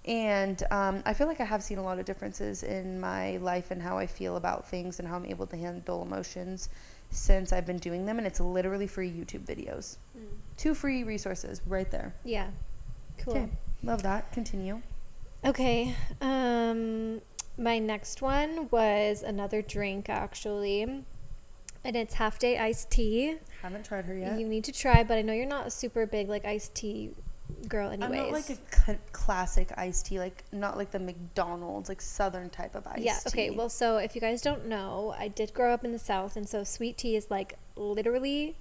And 0.05 0.63
um, 0.71 1.03
I 1.05 1.13
feel 1.13 1.27
like 1.27 1.41
I 1.41 1.43
have 1.43 1.61
seen 1.61 1.77
a 1.77 1.83
lot 1.83 1.99
of 1.99 2.05
differences 2.05 2.63
in 2.63 3.01
my 3.01 3.35
life 3.37 3.71
and 3.71 3.81
how 3.81 3.97
I 3.97 4.07
feel 4.07 4.37
about 4.37 4.65
things 4.65 4.99
and 4.99 5.07
how 5.07 5.17
I'm 5.17 5.25
able 5.25 5.45
to 5.47 5.57
handle 5.57 6.01
emotions 6.01 6.69
since 7.09 7.51
I've 7.51 7.65
been 7.65 7.77
doing 7.77 8.05
them. 8.05 8.17
And 8.17 8.25
it's 8.25 8.39
literally 8.39 8.87
free 8.87 9.11
YouTube 9.11 9.43
videos. 9.45 9.97
Mm. 10.17 10.27
Two 10.55 10.73
free 10.73 11.03
resources 11.03 11.61
right 11.67 11.91
there. 11.91 12.15
Yeah. 12.23 12.47
Cool. 13.17 13.33
Okay. 13.35 13.49
Love 13.83 14.01
that. 14.03 14.31
Continue. 14.31 14.81
Okay. 15.43 15.93
Um, 16.21 17.19
my 17.57 17.77
next 17.77 18.21
one 18.21 18.69
was 18.71 19.23
another 19.23 19.61
drink, 19.61 20.07
actually 20.07 21.03
and 21.83 21.95
it's 21.95 22.15
Halfday 22.15 22.59
iced 22.59 22.91
tea. 22.91 23.35
Haven't 23.61 23.85
tried 23.85 24.05
her 24.05 24.15
yet. 24.17 24.39
You 24.39 24.47
need 24.47 24.63
to 24.65 24.71
try, 24.71 25.03
but 25.03 25.17
I 25.17 25.21
know 25.21 25.33
you're 25.33 25.45
not 25.45 25.67
a 25.67 25.71
super 25.71 26.05
big 26.05 26.29
like 26.29 26.45
iced 26.45 26.75
tea 26.75 27.11
girl 27.67 27.89
anyways. 27.89 28.11
I'm 28.11 28.31
not 28.31 28.31
like 28.31 28.49
a 28.87 28.97
classic 29.11 29.69
iced 29.77 30.07
tea, 30.07 30.19
like 30.19 30.43
not 30.51 30.77
like 30.77 30.91
the 30.91 30.99
McDonald's, 30.99 31.89
like 31.89 32.01
southern 32.01 32.49
type 32.49 32.75
of 32.75 32.85
iced 32.87 32.99
yeah, 32.99 33.19
okay. 33.27 33.49
Well, 33.49 33.69
so 33.69 33.97
if 33.97 34.15
you 34.15 34.21
guys 34.21 34.41
don't 34.41 34.67
know, 34.67 35.15
I 35.17 35.27
did 35.27 35.53
grow 35.53 35.73
up 35.73 35.83
in 35.83 35.91
the 35.91 35.99
South, 35.99 36.35
and 36.35 36.47
so 36.47 36.63
sweet 36.63 36.97
tea 36.97 37.15
is 37.15 37.29
like 37.29 37.57
literally 37.75 38.55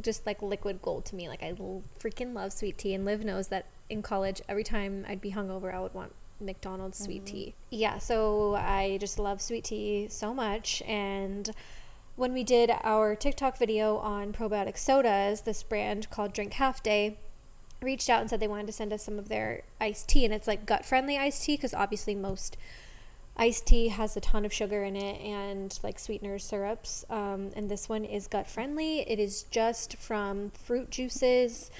just 0.00 0.26
like 0.26 0.40
liquid 0.42 0.80
gold 0.82 1.04
to 1.06 1.16
me. 1.16 1.28
Like 1.28 1.42
I 1.42 1.54
l- 1.58 1.82
freaking 1.98 2.34
love 2.34 2.52
sweet 2.52 2.78
tea, 2.78 2.94
and 2.94 3.04
Liv 3.04 3.24
knows 3.24 3.48
that 3.48 3.66
in 3.88 4.02
college, 4.02 4.40
every 4.48 4.64
time 4.64 5.04
I'd 5.08 5.20
be 5.20 5.32
hungover, 5.32 5.74
I 5.74 5.80
would 5.80 5.94
want 5.94 6.12
McDonald's 6.40 6.98
sweet 6.98 7.24
mm-hmm. 7.24 7.34
tea. 7.34 7.54
Yeah, 7.70 7.98
so 7.98 8.54
I 8.54 8.98
just 9.00 9.18
love 9.18 9.40
sweet 9.40 9.64
tea 9.64 10.06
so 10.08 10.32
much, 10.32 10.82
and 10.82 11.50
when 12.20 12.34
we 12.34 12.44
did 12.44 12.70
our 12.84 13.16
TikTok 13.16 13.56
video 13.56 13.96
on 13.96 14.30
probiotic 14.30 14.76
sodas, 14.76 15.40
this 15.40 15.62
brand 15.62 16.10
called 16.10 16.34
Drink 16.34 16.52
Halfday 16.52 17.16
reached 17.80 18.10
out 18.10 18.20
and 18.20 18.28
said 18.28 18.40
they 18.40 18.46
wanted 18.46 18.66
to 18.66 18.74
send 18.74 18.92
us 18.92 19.02
some 19.02 19.18
of 19.18 19.30
their 19.30 19.62
iced 19.80 20.06
tea. 20.10 20.26
And 20.26 20.34
it's 20.34 20.46
like 20.46 20.66
gut 20.66 20.84
friendly 20.84 21.16
iced 21.16 21.44
tea 21.44 21.56
because 21.56 21.72
obviously 21.72 22.14
most 22.14 22.58
iced 23.38 23.66
tea 23.66 23.88
has 23.88 24.18
a 24.18 24.20
ton 24.20 24.44
of 24.44 24.52
sugar 24.52 24.84
in 24.84 24.96
it 24.96 25.18
and 25.22 25.78
like 25.82 25.98
sweeteners, 25.98 26.44
syrups. 26.44 27.06
Um, 27.08 27.52
and 27.56 27.70
this 27.70 27.88
one 27.88 28.04
is 28.04 28.26
gut 28.26 28.46
friendly. 28.46 29.00
It 29.10 29.18
is 29.18 29.44
just 29.44 29.96
from 29.96 30.50
fruit 30.50 30.90
juices. 30.90 31.70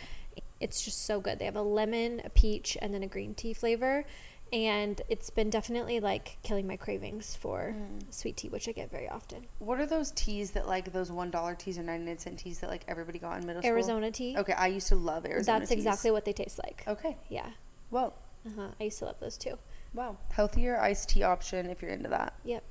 It's 0.58 0.80
just 0.80 1.04
so 1.04 1.20
good. 1.20 1.38
They 1.38 1.44
have 1.44 1.56
a 1.56 1.60
lemon, 1.60 2.22
a 2.24 2.30
peach, 2.30 2.78
and 2.80 2.94
then 2.94 3.02
a 3.02 3.06
green 3.06 3.34
tea 3.34 3.52
flavor 3.52 4.06
and 4.52 5.00
it's 5.08 5.30
been 5.30 5.50
definitely 5.50 6.00
like 6.00 6.38
killing 6.42 6.66
my 6.66 6.76
cravings 6.76 7.36
for 7.36 7.74
mm. 7.76 8.02
sweet 8.10 8.36
tea, 8.36 8.48
which 8.48 8.68
I 8.68 8.72
get 8.72 8.90
very 8.90 9.08
often. 9.08 9.46
What 9.58 9.80
are 9.80 9.86
those 9.86 10.10
teas 10.12 10.50
that 10.52 10.66
like 10.66 10.92
those 10.92 11.12
one 11.12 11.30
dollar 11.30 11.54
teas 11.54 11.78
or 11.78 11.82
ninety 11.82 12.06
nine 12.06 12.18
cent 12.18 12.38
teas 12.38 12.58
that 12.60 12.70
like 12.70 12.84
everybody 12.88 13.18
got 13.18 13.40
in 13.40 13.46
middle 13.46 13.64
Arizona 13.64 13.82
school? 13.82 13.94
Arizona 13.96 14.10
tea. 14.10 14.38
Okay, 14.38 14.52
I 14.52 14.66
used 14.66 14.88
to 14.88 14.96
love 14.96 15.26
Arizona. 15.26 15.58
That's 15.58 15.70
exactly 15.70 16.10
what 16.10 16.24
they 16.24 16.32
taste 16.32 16.58
like. 16.62 16.84
Okay. 16.86 17.16
Yeah. 17.28 17.50
Well. 17.90 18.14
Uh 18.46 18.50
huh. 18.56 18.68
I 18.80 18.84
used 18.84 18.98
to 19.00 19.04
love 19.04 19.16
those 19.20 19.36
too. 19.36 19.58
Wow. 19.92 20.16
Healthier 20.30 20.80
iced 20.80 21.10
tea 21.10 21.22
option 21.22 21.68
if 21.68 21.82
you're 21.82 21.90
into 21.90 22.08
that. 22.08 22.34
Yep. 22.44 22.64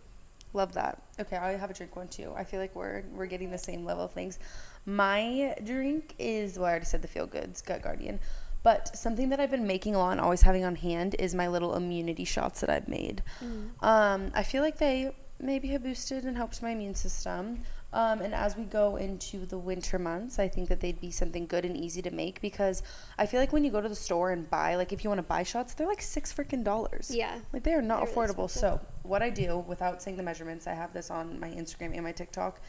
Love 0.54 0.74
that. 0.74 1.04
Okay, 1.20 1.38
I 1.38 1.52
have 1.52 1.70
a 1.70 1.74
drink 1.74 1.96
one 1.96 2.08
too. 2.08 2.34
I 2.36 2.44
feel 2.44 2.60
like 2.60 2.76
we're 2.76 3.04
we're 3.14 3.28
getting 3.28 3.52
the 3.52 3.58
same 3.58 3.86
level 3.86 4.04
of 4.04 4.12
things. 4.12 4.40
My 4.86 5.56
drink 5.64 6.16
is 6.18 6.58
well, 6.58 6.66
I 6.66 6.72
already 6.72 6.86
said 6.86 7.04
the 7.04 7.08
feel 7.08 7.28
goods, 7.28 7.62
gut 7.62 7.84
guardian. 7.84 8.20
But 8.62 8.96
something 8.96 9.30
that 9.30 9.40
I've 9.40 9.52
been 9.52 9.68
making 9.68 9.96
a 9.96 10.00
lot 10.00 10.12
and 10.12 10.22
always 10.22 10.42
having 10.42 10.66
on 10.66 10.76
hand 10.76 11.16
is 11.18 11.34
my 11.34 11.48
little 11.48 11.76
immunity 11.76 12.26
shots 12.26 12.60
that 12.62 12.70
I've 12.70 12.88
made. 12.88 13.24
Mm. 13.44 13.70
Um, 13.82 14.32
I 14.34 14.44
feel 14.44 14.62
like 14.62 14.78
they 14.78 15.12
maybe 15.40 15.70
have 15.70 15.84
boosted 15.84 16.26
and 16.26 16.36
helped 16.36 16.62
my 16.62 16.72
immune 16.72 16.96
system. 16.96 17.60
Um, 17.92 18.22
and 18.22 18.36
as 18.36 18.56
we 18.56 18.66
go 18.66 18.98
into 18.98 19.46
the 19.46 19.58
winter 19.58 19.98
months, 19.98 20.38
I 20.38 20.48
think 20.48 20.70
that 20.70 20.80
they'd 20.80 21.00
be 21.00 21.10
something 21.10 21.48
good 21.48 21.66
and 21.66 21.76
easy 21.76 22.04
to 22.04 22.12
make 22.12 22.40
because 22.40 22.84
I 23.18 23.26
feel 23.26 23.40
like 23.40 23.52
when 23.52 23.64
you 23.64 23.72
go 23.72 23.82
to 23.82 23.90
the 23.90 23.96
store 23.96 24.32
and 24.32 24.48
buy, 24.48 24.76
like 24.76 24.94
if 24.94 25.04
you 25.04 25.10
want 25.10 25.18
to 25.20 25.24
buy 25.24 25.42
shots, 25.42 25.74
they're 25.74 25.88
like 25.88 26.02
six 26.02 26.32
freaking 26.32 26.64
dollars. 26.64 27.10
Yeah. 27.12 27.40
Like 27.52 27.64
they 27.64 27.74
are 27.74 27.82
not 27.82 28.06
they're 28.06 28.14
affordable. 28.14 28.38
Really 28.38 28.50
so, 28.50 28.80
what 29.04 29.24
I 29.24 29.32
do 29.32 29.66
without 29.68 30.04
saying 30.04 30.18
the 30.18 30.24
measurements, 30.24 30.68
I 30.68 30.74
have 30.74 30.94
this 30.94 31.10
on 31.10 31.40
my 31.40 31.50
Instagram 31.50 31.94
and 31.94 32.04
my 32.04 32.12
TikTok, 32.12 32.62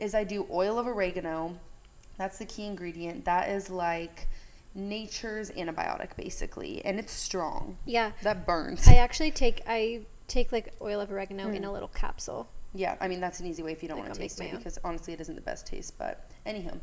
is 0.00 0.14
I 0.14 0.24
do 0.24 0.46
oil 0.50 0.78
of 0.78 0.88
oregano. 0.88 1.56
That's 2.18 2.38
the 2.38 2.46
key 2.46 2.66
ingredient. 2.66 3.24
That 3.26 3.50
is 3.50 3.70
like 3.70 4.26
nature's 4.74 5.50
antibiotic 5.52 6.16
basically 6.16 6.84
and 6.84 6.98
it's 6.98 7.12
strong. 7.12 7.78
Yeah. 7.84 8.12
That 8.22 8.46
burns. 8.46 8.86
I 8.88 8.94
actually 8.94 9.30
take 9.30 9.62
i 9.66 10.00
take 10.26 10.52
like 10.52 10.72
oil 10.80 11.00
of 11.00 11.10
oregano 11.12 11.48
mm. 11.48 11.56
in 11.56 11.64
a 11.64 11.72
little 11.72 11.88
capsule. 11.88 12.48
Yeah 12.74 12.96
i 13.00 13.08
mean 13.08 13.20
that's 13.20 13.40
an 13.40 13.46
easy 13.46 13.62
way 13.62 13.72
if 13.72 13.82
you 13.82 13.88
don't 13.88 13.98
like 13.98 14.08
want 14.08 14.14
to 14.14 14.20
taste 14.20 14.40
it 14.40 14.50
because 14.50 14.78
honestly 14.84 15.14
it 15.14 15.20
isn't 15.20 15.36
the 15.36 15.40
best 15.40 15.66
taste 15.66 15.96
but 15.96 16.28
anywho 16.44 16.78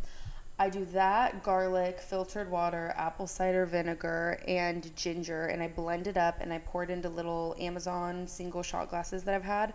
i 0.57 0.69
do 0.69 0.85
that 0.85 1.43
garlic 1.43 1.99
filtered 1.99 2.49
water 2.49 2.93
apple 2.95 3.27
cider 3.27 3.65
vinegar 3.65 4.41
and 4.47 4.95
ginger 4.95 5.47
and 5.47 5.61
i 5.61 5.67
blend 5.67 6.07
it 6.07 6.15
up 6.15 6.37
and 6.39 6.53
i 6.53 6.57
pour 6.59 6.83
it 6.83 6.89
into 6.89 7.09
little 7.09 7.55
amazon 7.59 8.25
single 8.25 8.63
shot 8.63 8.89
glasses 8.89 9.23
that 9.25 9.35
i've 9.35 9.43
had 9.43 9.73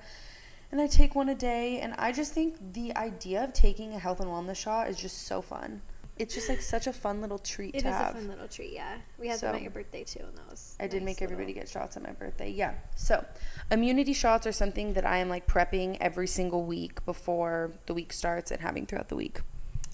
and 0.72 0.80
i 0.80 0.86
take 0.86 1.14
one 1.14 1.28
a 1.28 1.34
day 1.34 1.80
and 1.80 1.92
i 1.98 2.10
just 2.10 2.32
think 2.32 2.56
the 2.72 2.96
idea 2.96 3.44
of 3.44 3.52
taking 3.52 3.92
a 3.92 3.98
health 3.98 4.20
and 4.20 4.30
wellness 4.30 4.56
shot 4.56 4.88
is 4.88 4.96
just 4.96 5.26
so 5.26 5.42
fun 5.42 5.82
it's 6.18 6.34
just 6.34 6.48
like 6.48 6.62
such 6.62 6.86
a 6.86 6.92
fun 6.92 7.20
little 7.20 7.38
treat 7.38 7.74
it 7.74 7.80
to 7.80 7.90
have. 7.90 8.14
It 8.14 8.18
is 8.18 8.24
a 8.24 8.26
fun 8.26 8.28
little 8.28 8.48
treat, 8.48 8.72
yeah. 8.72 8.96
We 9.18 9.28
had 9.28 9.38
so, 9.38 9.46
them 9.46 9.56
at 9.56 9.62
your 9.62 9.70
birthday 9.70 10.04
too, 10.04 10.20
and 10.20 10.36
that 10.36 10.48
was. 10.50 10.76
I 10.80 10.84
nice 10.84 10.92
did 10.92 11.02
make 11.02 11.20
little. 11.20 11.34
everybody 11.34 11.52
get 11.52 11.68
shots 11.68 11.96
at 11.96 12.02
my 12.02 12.12
birthday, 12.12 12.50
yeah. 12.50 12.74
So, 12.94 13.24
immunity 13.70 14.12
shots 14.12 14.46
are 14.46 14.52
something 14.52 14.94
that 14.94 15.04
I 15.04 15.18
am 15.18 15.28
like 15.28 15.46
prepping 15.46 15.98
every 16.00 16.26
single 16.26 16.64
week 16.64 17.04
before 17.04 17.72
the 17.86 17.94
week 17.94 18.12
starts 18.12 18.50
and 18.50 18.60
having 18.60 18.86
throughout 18.86 19.08
the 19.08 19.16
week. 19.16 19.40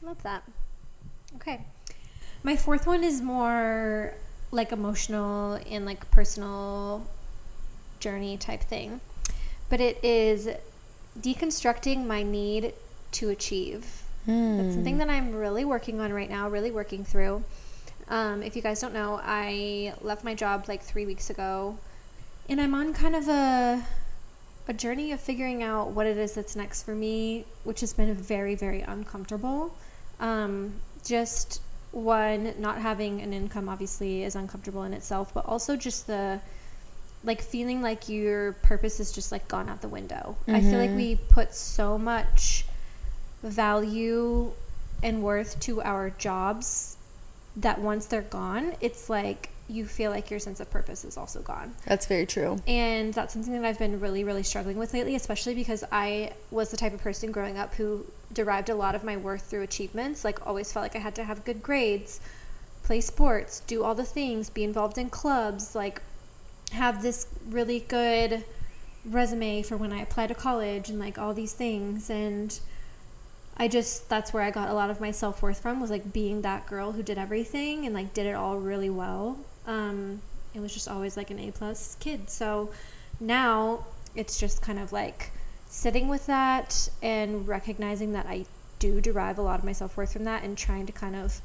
Love 0.00 0.22
that. 0.22 0.44
Okay, 1.36 1.64
my 2.42 2.56
fourth 2.56 2.86
one 2.86 3.02
is 3.02 3.20
more 3.20 4.14
like 4.52 4.70
emotional 4.70 5.58
and 5.68 5.84
like 5.84 6.08
personal 6.10 7.06
journey 7.98 8.36
type 8.36 8.62
thing, 8.62 9.00
but 9.68 9.80
it 9.80 10.02
is 10.04 10.48
deconstructing 11.20 12.06
my 12.06 12.22
need 12.22 12.74
to 13.12 13.28
achieve 13.28 14.01
Mm. 14.26 14.62
That's 14.62 14.74
something 14.74 14.98
that 14.98 15.10
I'm 15.10 15.34
really 15.34 15.64
working 15.64 16.00
on 16.00 16.12
right 16.12 16.30
now, 16.30 16.48
really 16.48 16.70
working 16.70 17.04
through. 17.04 17.42
Um, 18.08 18.42
if 18.42 18.56
you 18.56 18.62
guys 18.62 18.80
don't 18.80 18.94
know, 18.94 19.20
I 19.22 19.94
left 20.00 20.24
my 20.24 20.34
job 20.34 20.66
like 20.68 20.82
three 20.82 21.06
weeks 21.06 21.30
ago, 21.30 21.78
and 22.48 22.60
I'm 22.60 22.74
on 22.74 22.92
kind 22.92 23.16
of 23.16 23.28
a 23.28 23.84
a 24.68 24.72
journey 24.72 25.10
of 25.12 25.20
figuring 25.20 25.62
out 25.62 25.90
what 25.90 26.06
it 26.06 26.16
is 26.16 26.34
that's 26.34 26.54
next 26.54 26.84
for 26.84 26.94
me, 26.94 27.44
which 27.64 27.80
has 27.80 27.92
been 27.92 28.14
very, 28.14 28.54
very 28.54 28.80
uncomfortable. 28.82 29.74
Um, 30.20 30.74
just 31.04 31.60
one, 31.90 32.54
not 32.58 32.78
having 32.78 33.20
an 33.22 33.32
income 33.32 33.68
obviously 33.68 34.22
is 34.22 34.36
uncomfortable 34.36 34.84
in 34.84 34.92
itself, 34.92 35.34
but 35.34 35.44
also 35.46 35.76
just 35.76 36.06
the 36.06 36.40
like 37.24 37.40
feeling 37.40 37.82
like 37.82 38.08
your 38.08 38.52
purpose 38.54 38.98
is 38.98 39.12
just 39.12 39.30
like 39.30 39.46
gone 39.48 39.68
out 39.68 39.80
the 39.80 39.88
window. 39.88 40.36
Mm-hmm. 40.42 40.54
I 40.54 40.60
feel 40.60 40.78
like 40.78 40.90
mm-hmm. 40.90 40.96
we 40.96 41.16
put 41.16 41.54
so 41.54 41.98
much 41.98 42.64
value 43.42 44.52
and 45.02 45.22
worth 45.22 45.58
to 45.60 45.82
our 45.82 46.10
jobs 46.10 46.96
that 47.56 47.80
once 47.80 48.06
they're 48.06 48.22
gone, 48.22 48.74
it's 48.80 49.10
like 49.10 49.50
you 49.68 49.86
feel 49.86 50.10
like 50.10 50.30
your 50.30 50.38
sense 50.38 50.60
of 50.60 50.70
purpose 50.70 51.04
is 51.04 51.16
also 51.16 51.40
gone. 51.40 51.74
That's 51.86 52.06
very 52.06 52.26
true. 52.26 52.58
And 52.66 53.12
that's 53.14 53.32
something 53.32 53.52
that 53.52 53.64
I've 53.64 53.78
been 53.78 54.00
really, 54.00 54.24
really 54.24 54.42
struggling 54.42 54.76
with 54.76 54.92
lately, 54.92 55.14
especially 55.14 55.54
because 55.54 55.84
I 55.90 56.32
was 56.50 56.70
the 56.70 56.76
type 56.76 56.92
of 56.92 57.00
person 57.00 57.32
growing 57.32 57.58
up 57.58 57.74
who 57.74 58.04
derived 58.32 58.68
a 58.68 58.74
lot 58.74 58.94
of 58.94 59.04
my 59.04 59.16
worth 59.16 59.42
through 59.42 59.62
achievements. 59.62 60.24
Like, 60.24 60.46
always 60.46 60.72
felt 60.72 60.84
like 60.84 60.96
I 60.96 60.98
had 60.98 61.14
to 61.16 61.24
have 61.24 61.44
good 61.44 61.62
grades, 61.62 62.20
play 62.82 63.00
sports, 63.00 63.60
do 63.60 63.82
all 63.82 63.94
the 63.94 64.04
things, 64.04 64.50
be 64.50 64.64
involved 64.64 64.98
in 64.98 65.10
clubs, 65.10 65.74
like, 65.74 66.02
have 66.72 67.02
this 67.02 67.26
really 67.48 67.80
good 67.80 68.44
resume 69.04 69.62
for 69.62 69.76
when 69.76 69.92
I 69.92 70.00
apply 70.00 70.28
to 70.28 70.34
college 70.34 70.88
and 70.88 70.98
like 70.98 71.18
all 71.18 71.34
these 71.34 71.52
things. 71.52 72.08
And 72.08 72.58
I 73.56 73.68
just 73.68 74.08
that's 74.08 74.32
where 74.32 74.42
I 74.42 74.50
got 74.50 74.68
a 74.68 74.74
lot 74.74 74.90
of 74.90 75.00
my 75.00 75.10
self 75.10 75.42
worth 75.42 75.60
from 75.60 75.80
was 75.80 75.90
like 75.90 76.12
being 76.12 76.42
that 76.42 76.66
girl 76.66 76.92
who 76.92 77.02
did 77.02 77.18
everything 77.18 77.86
and 77.86 77.94
like 77.94 78.14
did 78.14 78.26
it 78.26 78.34
all 78.34 78.58
really 78.58 78.90
well. 78.90 79.38
Um, 79.66 80.20
it 80.54 80.60
was 80.60 80.72
just 80.72 80.88
always 80.88 81.16
like 81.16 81.30
an 81.30 81.38
A 81.38 81.50
plus 81.50 81.96
kid. 82.00 82.28
So 82.30 82.70
now 83.20 83.86
it's 84.14 84.38
just 84.38 84.62
kind 84.62 84.78
of 84.78 84.92
like 84.92 85.30
sitting 85.68 86.08
with 86.08 86.26
that 86.26 86.88
and 87.02 87.46
recognizing 87.46 88.12
that 88.12 88.26
I 88.26 88.44
do 88.78 89.00
derive 89.00 89.38
a 89.38 89.42
lot 89.42 89.58
of 89.58 89.64
my 89.64 89.72
self 89.72 89.96
worth 89.96 90.12
from 90.12 90.24
that 90.24 90.42
and 90.42 90.56
trying 90.56 90.86
to 90.86 90.92
kind 90.92 91.16
of 91.16 91.40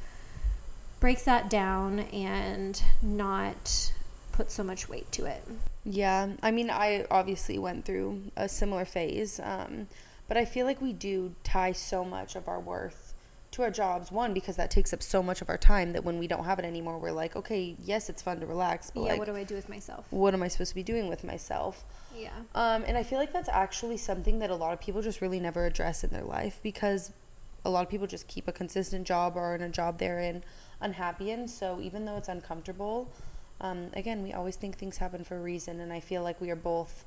break 1.00 1.24
that 1.26 1.50
down 1.50 2.00
and 2.00 2.82
not 3.02 3.94
put 4.32 4.52
so 4.52 4.64
much 4.64 4.90
weight 4.90 5.12
to 5.12 5.26
it. 5.26 5.44
Yeah, 5.84 6.30
I 6.44 6.52
mean, 6.52 6.70
I 6.70 7.06
obviously 7.10 7.58
went 7.58 7.86
through 7.86 8.24
a 8.36 8.50
similar 8.50 8.86
phase. 8.86 9.40
Um, 9.42 9.88
but 10.28 10.38
I 10.38 10.46
feel 10.46 10.66
like 10.66 10.82
we 10.82 10.94
do 10.94 11.36
tie 11.44 11.72
so 11.72 12.04
much 12.04 12.36
of 12.36 12.48
our 12.48 12.60
worth 12.60 13.14
to 13.52 13.64
our 13.64 13.72
jobs. 13.72 14.12
One, 14.12 14.34
because 14.34 14.56
that 14.58 14.70
takes 14.70 14.94
up 14.94 15.02
so 15.02 15.24
much 15.24 15.42
of 15.42 15.50
our 15.50 15.58
time 15.58 15.94
that 15.94 16.04
when 16.04 16.20
we 16.20 16.28
don't 16.28 16.44
have 16.44 16.60
it 16.60 16.66
anymore, 16.66 16.98
we're 16.98 17.12
like, 17.12 17.36
okay, 17.36 17.76
yes, 17.84 18.10
it's 18.10 18.22
fun 18.22 18.40
to 18.40 18.46
relax, 18.46 18.92
but 18.92 19.02
yeah, 19.02 19.10
like, 19.12 19.20
what 19.20 19.28
do 19.28 19.36
I 19.36 19.44
do 19.44 19.56
with 19.56 19.70
myself? 19.70 20.06
What 20.10 20.34
am 20.34 20.44
I 20.44 20.48
supposed 20.48 20.70
to 20.70 20.76
be 20.76 20.84
doing 20.84 21.08
with 21.08 21.24
myself? 21.24 21.86
Yeah. 22.16 22.30
Um, 22.56 22.84
and 22.86 22.98
I 22.98 23.04
feel 23.04 23.20
like 23.20 23.34
that's 23.34 23.50
actually 23.50 23.98
something 23.98 24.40
that 24.40 24.50
a 24.50 24.56
lot 24.56 24.74
of 24.74 24.80
people 24.80 25.02
just 25.02 25.22
really 25.22 25.40
never 25.40 25.66
address 25.66 26.04
in 26.04 26.10
their 26.10 26.24
life 26.24 26.60
because 26.62 27.12
a 27.66 27.70
lot 27.70 27.84
of 27.84 27.90
people 27.90 28.08
just 28.08 28.28
keep 28.28 28.48
a 28.48 28.52
consistent 28.52 29.06
job 29.06 29.36
or 29.36 29.56
in 29.56 29.62
a 29.62 29.70
job 29.70 29.98
they're 29.98 30.20
in 30.20 30.44
unhappy 30.82 31.32
in. 31.32 31.48
So 31.48 31.80
even 31.82 32.06
though 32.06 32.18
it's 32.18 32.30
uncomfortable, 32.30 33.12
um, 33.60 33.90
again, 33.94 34.24
we 34.24 34.34
always 34.34 34.56
think 34.56 34.78
things 34.78 34.98
happen 34.98 35.24
for 35.24 35.38
a 35.38 35.42
reason. 35.42 35.80
And 35.80 35.92
I 35.92 36.00
feel 36.00 36.24
like 36.24 36.40
we 36.40 36.50
are 36.50 36.56
both 36.56 37.06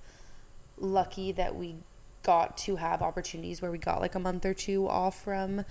lucky 0.77 1.33
that 1.33 1.55
we 1.55 1.77
got 2.23 2.57
to 2.59 2.77
have 2.77 3.03
opportunities 3.03 3.63
where 3.63 3.71
we 3.71 3.79
got 3.79 4.01
like 4.01 4.15
a 4.15 4.19
month 4.19 4.45
or 4.45 4.55
two 4.55 4.89
off 4.89 5.23
from 5.23 5.65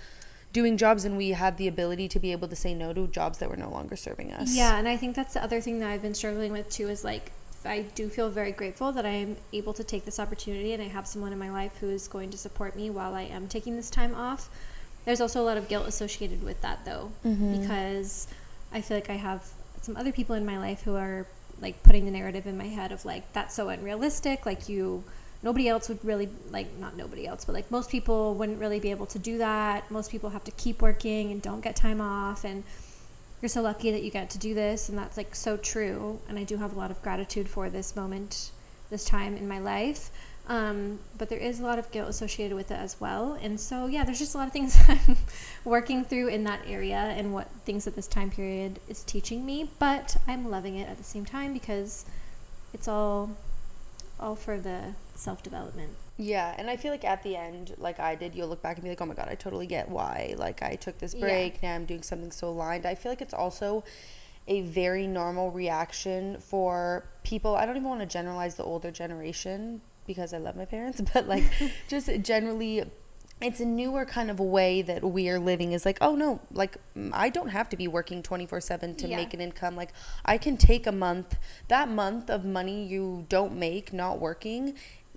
doing 0.52 0.76
jobs 0.76 1.04
and 1.04 1.16
we 1.16 1.30
had 1.30 1.56
the 1.58 1.68
ability 1.68 2.08
to 2.08 2.18
be 2.18 2.32
able 2.32 2.48
to 2.48 2.56
say 2.56 2.74
no 2.74 2.92
to 2.92 3.06
jobs 3.06 3.38
that 3.38 3.48
were 3.48 3.56
no 3.56 3.70
longer 3.70 3.96
serving 3.96 4.32
us. 4.32 4.54
Yeah, 4.54 4.76
and 4.78 4.88
I 4.88 4.96
think 4.96 5.14
that's 5.14 5.34
the 5.34 5.42
other 5.42 5.60
thing 5.60 5.78
that 5.80 5.90
I've 5.90 6.02
been 6.02 6.14
struggling 6.14 6.52
with 6.52 6.68
too 6.70 6.88
is 6.88 7.04
like 7.04 7.30
I 7.64 7.82
do 7.94 8.08
feel 8.08 8.30
very 8.30 8.52
grateful 8.52 8.90
that 8.92 9.04
I'm 9.04 9.36
able 9.52 9.74
to 9.74 9.84
take 9.84 10.04
this 10.04 10.18
opportunity 10.18 10.72
and 10.72 10.82
I 10.82 10.88
have 10.88 11.06
someone 11.06 11.32
in 11.32 11.38
my 11.38 11.50
life 11.50 11.76
who 11.78 11.90
is 11.90 12.08
going 12.08 12.30
to 12.30 12.38
support 12.38 12.74
me 12.74 12.90
while 12.90 13.14
I 13.14 13.22
am 13.22 13.48
taking 13.48 13.76
this 13.76 13.90
time 13.90 14.14
off. 14.14 14.48
There's 15.04 15.20
also 15.20 15.42
a 15.42 15.44
lot 15.44 15.56
of 15.56 15.68
guilt 15.68 15.86
associated 15.86 16.42
with 16.42 16.60
that 16.62 16.84
though 16.84 17.12
mm-hmm. 17.24 17.60
because 17.60 18.28
I 18.72 18.80
feel 18.80 18.96
like 18.96 19.10
I 19.10 19.16
have 19.16 19.46
some 19.82 19.96
other 19.96 20.12
people 20.12 20.34
in 20.34 20.46
my 20.46 20.58
life 20.58 20.82
who 20.82 20.96
are 20.96 21.26
like 21.60 21.82
putting 21.82 22.06
the 22.06 22.10
narrative 22.10 22.46
in 22.46 22.56
my 22.56 22.66
head 22.66 22.92
of 22.92 23.04
like 23.04 23.30
that's 23.32 23.54
so 23.54 23.68
unrealistic 23.68 24.46
like 24.46 24.68
you 24.68 25.04
nobody 25.42 25.68
else 25.68 25.88
would 25.88 26.04
really 26.04 26.28
like 26.50 26.76
not 26.78 26.96
nobody 26.96 27.26
else 27.26 27.44
but 27.44 27.54
like 27.54 27.70
most 27.70 27.90
people 27.90 28.34
wouldn't 28.34 28.58
really 28.58 28.80
be 28.80 28.90
able 28.90 29.06
to 29.06 29.18
do 29.18 29.38
that. 29.38 29.90
Most 29.90 30.10
people 30.10 30.30
have 30.30 30.44
to 30.44 30.50
keep 30.52 30.82
working 30.82 31.32
and 31.32 31.40
don't 31.40 31.60
get 31.60 31.76
time 31.76 32.00
off 32.00 32.44
and 32.44 32.62
you're 33.40 33.48
so 33.48 33.62
lucky 33.62 33.90
that 33.90 34.02
you 34.02 34.10
get 34.10 34.30
to 34.30 34.38
do 34.38 34.54
this 34.54 34.88
and 34.88 34.98
that's 34.98 35.16
like 35.16 35.34
so 35.34 35.56
true 35.56 36.20
and 36.28 36.38
i 36.38 36.44
do 36.44 36.58
have 36.58 36.74
a 36.74 36.78
lot 36.78 36.90
of 36.90 37.00
gratitude 37.00 37.48
for 37.48 37.70
this 37.70 37.96
moment 37.96 38.50
this 38.90 39.04
time 39.04 39.36
in 39.36 39.48
my 39.48 39.60
life. 39.60 40.10
Um, 40.48 40.98
but 41.16 41.28
there 41.28 41.38
is 41.38 41.60
a 41.60 41.62
lot 41.62 41.78
of 41.78 41.90
guilt 41.92 42.08
associated 42.08 42.56
with 42.56 42.72
it 42.72 42.78
as 42.78 43.00
well 43.00 43.38
and 43.40 43.60
so 43.60 43.86
yeah 43.86 44.04
there's 44.04 44.18
just 44.18 44.34
a 44.34 44.38
lot 44.38 44.48
of 44.48 44.52
things 44.52 44.76
i'm 44.88 45.16
working 45.64 46.02
through 46.02 46.26
in 46.28 46.42
that 46.44 46.60
area 46.66 46.96
and 46.96 47.32
what 47.32 47.46
things 47.64 47.84
that 47.84 47.94
this 47.94 48.08
time 48.08 48.30
period 48.30 48.80
is 48.88 49.04
teaching 49.04 49.46
me 49.46 49.70
but 49.78 50.16
i'm 50.26 50.50
loving 50.50 50.76
it 50.76 50.88
at 50.88 50.98
the 50.98 51.04
same 51.04 51.24
time 51.24 51.52
because 51.52 52.04
it's 52.74 52.88
all 52.88 53.30
all 54.20 54.36
for 54.36 54.58
the 54.60 54.94
self 55.14 55.42
development. 55.42 55.90
Yeah, 56.16 56.54
and 56.58 56.68
I 56.68 56.76
feel 56.76 56.92
like 56.92 57.04
at 57.04 57.22
the 57.22 57.36
end, 57.36 57.74
like 57.78 57.98
I 57.98 58.14
did, 58.14 58.34
you'll 58.34 58.48
look 58.48 58.62
back 58.62 58.76
and 58.76 58.84
be 58.84 58.90
like, 58.90 59.00
"Oh 59.00 59.06
my 59.06 59.14
god, 59.14 59.28
I 59.30 59.34
totally 59.34 59.66
get 59.66 59.88
why." 59.88 60.34
Like 60.36 60.62
I 60.62 60.76
took 60.76 60.98
this 60.98 61.14
break, 61.14 61.54
yeah. 61.62 61.70
now 61.70 61.74
I'm 61.76 61.86
doing 61.86 62.02
something 62.02 62.30
so 62.30 62.48
aligned. 62.48 62.86
I 62.86 62.94
feel 62.94 63.10
like 63.10 63.22
it's 63.22 63.34
also 63.34 63.84
a 64.46 64.62
very 64.62 65.06
normal 65.06 65.50
reaction 65.50 66.38
for 66.40 67.06
people. 67.22 67.56
I 67.56 67.66
don't 67.66 67.76
even 67.76 67.88
want 67.88 68.00
to 68.00 68.06
generalize 68.06 68.56
the 68.56 68.64
older 68.64 68.90
generation 68.90 69.80
because 70.06 70.34
I 70.34 70.38
love 70.38 70.56
my 70.56 70.64
parents, 70.64 71.00
but 71.14 71.26
like 71.26 71.44
just 71.88 72.10
generally 72.22 72.84
it's 73.40 73.60
a 73.60 73.64
newer 73.64 74.04
kind 74.04 74.30
of 74.30 74.38
way 74.38 74.82
that 74.82 75.02
we 75.02 75.28
are 75.28 75.38
living 75.38 75.72
is 75.72 75.86
like 75.86 75.96
oh 76.00 76.14
no 76.14 76.40
like 76.52 76.76
i 77.12 77.30
don't 77.30 77.48
have 77.48 77.68
to 77.68 77.76
be 77.76 77.88
working 77.88 78.22
24/7 78.22 78.96
to 78.98 79.08
yeah. 79.08 79.16
make 79.16 79.34
an 79.34 79.40
income. 79.40 79.76
Like 79.76 79.92
i 80.24 80.38
can 80.38 80.56
take 80.56 80.86
a 80.86 80.92
month. 80.92 81.36
That 81.68 81.88
month 81.88 82.30
of 82.30 82.44
money 82.44 82.84
you 82.84 83.26
don't 83.28 83.56
make 83.56 83.92
not 83.92 84.18
working 84.18 84.74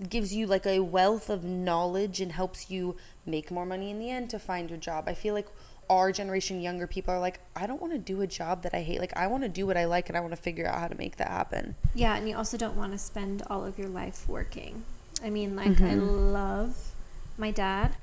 gives 0.09 0.33
you 0.33 0.47
like 0.47 0.65
a 0.65 0.79
wealth 0.79 1.29
of 1.29 1.43
knowledge 1.43 2.19
and 2.19 2.31
helps 2.31 2.69
you 2.69 2.95
make 3.25 3.51
more 3.51 3.65
money 3.65 3.91
in 3.91 3.99
the 3.99 4.09
end 4.09 4.29
to 4.31 4.39
find 4.39 4.69
your 4.69 4.79
job. 4.79 5.05
I 5.07 5.13
feel 5.13 5.33
like 5.33 5.47
our 5.89 6.11
generation 6.11 6.61
younger 6.61 6.87
people 6.87 7.13
are 7.13 7.19
like 7.19 7.41
i 7.57 7.67
don't 7.67 7.81
want 7.81 7.91
to 7.91 7.99
do 7.99 8.21
a 8.21 8.27
job 8.27 8.63
that 8.63 8.73
i 8.73 8.81
hate. 8.81 8.99
Like 8.99 9.15
i 9.17 9.27
want 9.27 9.43
to 9.43 9.49
do 9.49 9.67
what 9.67 9.75
i 9.75 9.85
like 9.85 10.07
and 10.07 10.17
i 10.17 10.21
want 10.21 10.31
to 10.31 10.41
figure 10.41 10.65
out 10.65 10.79
how 10.79 10.87
to 10.87 10.95
make 10.95 11.17
that 11.17 11.27
happen. 11.27 11.75
Yeah 11.93 12.15
and 12.15 12.27
you 12.27 12.37
also 12.37 12.57
don't 12.57 12.77
want 12.77 12.93
to 12.93 12.97
spend 12.97 13.43
all 13.49 13.65
of 13.65 13.77
your 13.77 13.89
life 13.89 14.27
working. 14.27 14.83
I 15.21 15.29
mean 15.29 15.55
like 15.55 15.71
mm-hmm. 15.71 15.85
i 15.85 15.93
love 15.93 16.93
my 17.37 17.51
dad 17.51 17.97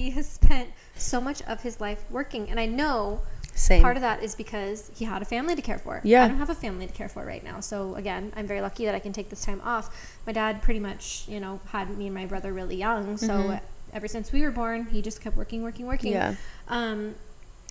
he 0.00 0.10
has 0.10 0.28
spent 0.28 0.70
so 0.94 1.20
much 1.20 1.42
of 1.42 1.62
his 1.62 1.80
life 1.80 2.04
working 2.10 2.48
and 2.48 2.58
i 2.58 2.66
know 2.66 3.20
same. 3.52 3.82
Part 3.82 3.96
of 3.96 4.02
that 4.02 4.22
is 4.22 4.34
because 4.34 4.90
he 4.94 5.04
had 5.04 5.22
a 5.22 5.24
family 5.24 5.54
to 5.54 5.60
care 5.60 5.76
for. 5.76 6.00
Yeah. 6.02 6.24
I 6.24 6.28
don't 6.28 6.38
have 6.38 6.50
a 6.50 6.54
family 6.54 6.86
to 6.86 6.92
care 6.92 7.08
for 7.08 7.26
right 7.26 7.44
now. 7.44 7.60
So 7.60 7.94
again, 7.96 8.32
I'm 8.36 8.46
very 8.46 8.60
lucky 8.60 8.86
that 8.86 8.94
I 8.94 9.00
can 9.00 9.12
take 9.12 9.28
this 9.28 9.44
time 9.44 9.60
off. 9.62 10.16
My 10.26 10.32
dad 10.32 10.62
pretty 10.62 10.80
much, 10.80 11.24
you 11.28 11.40
know, 11.40 11.60
had 11.66 11.94
me 11.96 12.06
and 12.06 12.14
my 12.14 12.26
brother 12.26 12.52
really 12.52 12.76
young. 12.76 13.16
So 13.16 13.28
mm-hmm. 13.28 13.64
ever 13.92 14.08
since 14.08 14.32
we 14.32 14.42
were 14.42 14.50
born, 14.50 14.86
he 14.86 15.02
just 15.02 15.20
kept 15.20 15.36
working, 15.36 15.62
working, 15.62 15.86
working. 15.86 16.12
Yeah. 16.12 16.36
Um, 16.68 17.16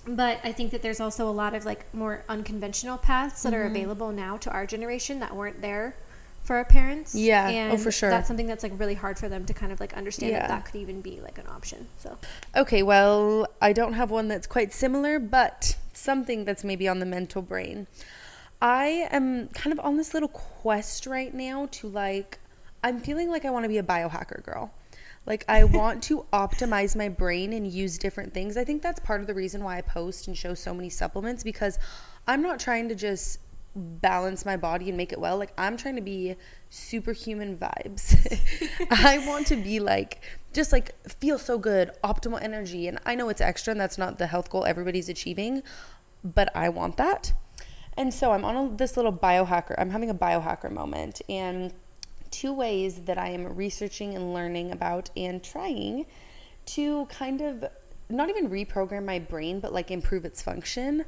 but 0.06 0.38
I 0.44 0.52
think 0.52 0.70
that 0.70 0.82
there's 0.82 1.00
also 1.00 1.28
a 1.28 1.32
lot 1.32 1.54
of 1.54 1.64
like 1.64 1.92
more 1.92 2.24
unconventional 2.28 2.98
paths 2.98 3.42
that 3.42 3.52
mm-hmm. 3.52 3.62
are 3.62 3.66
available 3.66 4.12
now 4.12 4.36
to 4.36 4.50
our 4.50 4.66
generation 4.66 5.18
that 5.20 5.34
weren't 5.34 5.60
there 5.60 5.96
for 6.50 6.56
our 6.56 6.64
parents. 6.64 7.14
Yeah. 7.14 7.46
Oh, 7.46 7.50
and 7.50 7.72
oh, 7.74 7.76
for 7.76 7.92
sure. 7.92 8.10
That's 8.10 8.26
something 8.26 8.48
that's 8.48 8.64
like 8.64 8.76
really 8.76 8.94
hard 8.94 9.20
for 9.20 9.28
them 9.28 9.44
to 9.44 9.54
kind 9.54 9.70
of 9.70 9.78
like 9.78 9.96
understand 9.96 10.32
yeah. 10.32 10.40
that 10.40 10.48
that 10.48 10.64
could 10.64 10.80
even 10.80 11.00
be 11.00 11.20
like 11.20 11.38
an 11.38 11.46
option. 11.46 11.86
So. 11.98 12.18
Okay, 12.56 12.82
well, 12.82 13.46
I 13.62 13.72
don't 13.72 13.92
have 13.92 14.10
one 14.10 14.26
that's 14.26 14.48
quite 14.48 14.72
similar, 14.72 15.20
but 15.20 15.76
something 15.92 16.44
that's 16.44 16.64
maybe 16.64 16.88
on 16.88 16.98
the 16.98 17.06
mental 17.06 17.40
brain. 17.40 17.86
I 18.60 19.06
am 19.12 19.46
kind 19.50 19.72
of 19.72 19.78
on 19.78 19.96
this 19.96 20.12
little 20.12 20.28
quest 20.28 21.06
right 21.06 21.32
now 21.32 21.68
to 21.70 21.86
like, 21.86 22.40
I'm 22.82 22.98
feeling 22.98 23.30
like 23.30 23.44
I 23.44 23.50
want 23.50 23.64
to 23.64 23.68
be 23.68 23.78
a 23.78 23.84
biohacker 23.84 24.42
girl. 24.42 24.72
Like, 25.26 25.44
I 25.48 25.62
want 25.78 26.02
to 26.04 26.26
optimize 26.32 26.96
my 26.96 27.08
brain 27.08 27.52
and 27.52 27.64
use 27.64 27.96
different 27.96 28.34
things. 28.34 28.56
I 28.56 28.64
think 28.64 28.82
that's 28.82 28.98
part 28.98 29.20
of 29.20 29.28
the 29.28 29.34
reason 29.34 29.62
why 29.62 29.78
I 29.78 29.82
post 29.82 30.26
and 30.26 30.36
show 30.36 30.54
so 30.54 30.74
many 30.74 30.90
supplements 30.90 31.44
because 31.44 31.78
I'm 32.26 32.42
not 32.42 32.58
trying 32.58 32.88
to 32.88 32.96
just 32.96 33.38
balance 33.80 34.44
my 34.44 34.56
body 34.56 34.88
and 34.88 34.96
make 34.96 35.12
it 35.12 35.20
well. 35.20 35.36
Like 35.38 35.52
I'm 35.58 35.76
trying 35.76 35.96
to 35.96 36.02
be 36.02 36.36
superhuman 36.68 37.56
vibes. 37.56 38.16
I 38.90 39.18
want 39.26 39.46
to 39.48 39.56
be 39.56 39.80
like 39.80 40.22
just 40.52 40.72
like 40.72 40.94
feel 41.08 41.38
so 41.38 41.58
good, 41.58 41.90
optimal 42.04 42.42
energy. 42.42 42.88
And 42.88 42.98
I 43.06 43.14
know 43.14 43.28
it's 43.28 43.40
extra 43.40 43.72
and 43.72 43.80
that's 43.80 43.98
not 43.98 44.18
the 44.18 44.26
health 44.26 44.50
goal 44.50 44.64
everybody's 44.64 45.08
achieving, 45.08 45.62
but 46.22 46.54
I 46.54 46.68
want 46.68 46.96
that. 46.98 47.32
And 47.96 48.12
so 48.12 48.32
I'm 48.32 48.44
on 48.44 48.56
a, 48.56 48.76
this 48.76 48.96
little 48.96 49.12
biohacker. 49.12 49.74
I'm 49.78 49.90
having 49.90 50.10
a 50.10 50.14
biohacker 50.14 50.70
moment 50.70 51.20
and 51.28 51.72
two 52.30 52.52
ways 52.52 53.02
that 53.02 53.18
I 53.18 53.28
am 53.28 53.56
researching 53.56 54.14
and 54.14 54.32
learning 54.32 54.70
about 54.70 55.10
and 55.16 55.42
trying 55.42 56.06
to 56.66 57.06
kind 57.06 57.40
of 57.40 57.64
not 58.08 58.28
even 58.28 58.48
reprogram 58.48 59.04
my 59.04 59.18
brain, 59.18 59.60
but 59.60 59.72
like 59.72 59.90
improve 59.90 60.24
its 60.24 60.42
function 60.42 61.04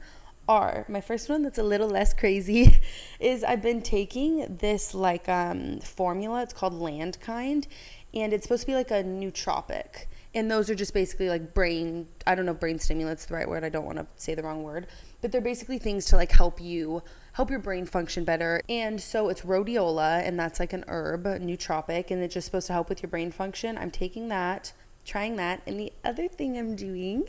are 0.48 0.84
my 0.88 1.00
first 1.00 1.28
one 1.28 1.42
that's 1.42 1.58
a 1.58 1.62
little 1.62 1.88
less 1.88 2.12
crazy 2.12 2.78
is 3.20 3.44
I've 3.44 3.62
been 3.62 3.82
taking 3.82 4.56
this 4.60 4.94
like 4.94 5.28
um, 5.28 5.80
formula. 5.80 6.42
It's 6.42 6.52
called 6.52 6.74
Landkind, 6.74 7.66
and 8.14 8.32
it's 8.32 8.44
supposed 8.44 8.62
to 8.62 8.66
be 8.66 8.74
like 8.74 8.90
a 8.90 9.02
nootropic. 9.02 10.06
And 10.34 10.50
those 10.50 10.70
are 10.70 10.74
just 10.74 10.94
basically 10.94 11.28
like 11.28 11.52
brain. 11.52 12.08
I 12.26 12.34
don't 12.34 12.46
know 12.46 12.54
brain 12.54 12.78
stimulants 12.78 13.26
the 13.26 13.34
right 13.34 13.48
word. 13.48 13.64
I 13.64 13.68
don't 13.68 13.84
want 13.84 13.98
to 13.98 14.06
say 14.16 14.34
the 14.34 14.42
wrong 14.42 14.62
word, 14.62 14.86
but 15.20 15.30
they're 15.30 15.40
basically 15.42 15.78
things 15.78 16.06
to 16.06 16.16
like 16.16 16.32
help 16.32 16.60
you 16.60 17.02
help 17.32 17.50
your 17.50 17.58
brain 17.58 17.86
function 17.86 18.24
better. 18.24 18.62
And 18.68 19.00
so 19.00 19.28
it's 19.28 19.42
rhodiola, 19.42 20.26
and 20.26 20.38
that's 20.38 20.60
like 20.60 20.72
an 20.72 20.84
herb, 20.88 21.24
nootropic, 21.24 22.10
and 22.10 22.22
it's 22.22 22.34
just 22.34 22.46
supposed 22.46 22.66
to 22.68 22.72
help 22.72 22.88
with 22.88 23.02
your 23.02 23.10
brain 23.10 23.30
function. 23.30 23.76
I'm 23.78 23.90
taking 23.90 24.28
that 24.28 24.72
trying 25.04 25.36
that. 25.36 25.62
And 25.66 25.78
the 25.78 25.92
other 26.04 26.28
thing 26.28 26.56
I'm 26.56 26.76
doing 26.76 27.28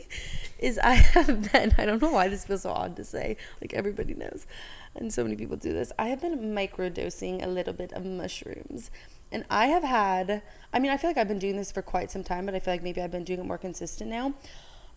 is 0.58 0.78
I 0.78 0.94
have 0.94 1.52
been, 1.52 1.74
I 1.78 1.86
don't 1.86 2.00
know 2.00 2.12
why 2.12 2.28
this 2.28 2.44
feels 2.44 2.62
so 2.62 2.70
odd 2.70 2.96
to 2.96 3.04
say, 3.04 3.36
like 3.60 3.74
everybody 3.74 4.14
knows, 4.14 4.46
and 4.94 5.12
so 5.12 5.22
many 5.24 5.36
people 5.36 5.56
do 5.56 5.72
this. 5.72 5.92
I 5.98 6.08
have 6.08 6.20
been 6.20 6.54
microdosing 6.54 7.44
a 7.44 7.48
little 7.48 7.74
bit 7.74 7.92
of 7.92 8.04
mushrooms. 8.04 8.90
And 9.32 9.44
I 9.50 9.66
have 9.66 9.82
had, 9.82 10.42
I 10.72 10.78
mean, 10.78 10.92
I 10.92 10.96
feel 10.96 11.10
like 11.10 11.18
I've 11.18 11.28
been 11.28 11.40
doing 11.40 11.56
this 11.56 11.72
for 11.72 11.82
quite 11.82 12.10
some 12.10 12.22
time, 12.22 12.46
but 12.46 12.54
I 12.54 12.60
feel 12.60 12.74
like 12.74 12.82
maybe 12.82 13.00
I've 13.00 13.10
been 13.10 13.24
doing 13.24 13.40
it 13.40 13.46
more 13.46 13.58
consistent 13.58 14.08
now. 14.08 14.34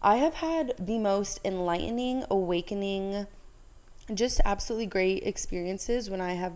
I 0.01 0.17
have 0.17 0.35
had 0.35 0.73
the 0.77 0.99
most 0.99 1.39
enlightening, 1.43 2.23
awakening, 2.29 3.25
just 4.13 4.39
absolutely 4.45 4.85
great 4.85 5.23
experiences 5.23 6.09
when 6.09 6.21
I 6.21 6.33
have 6.33 6.53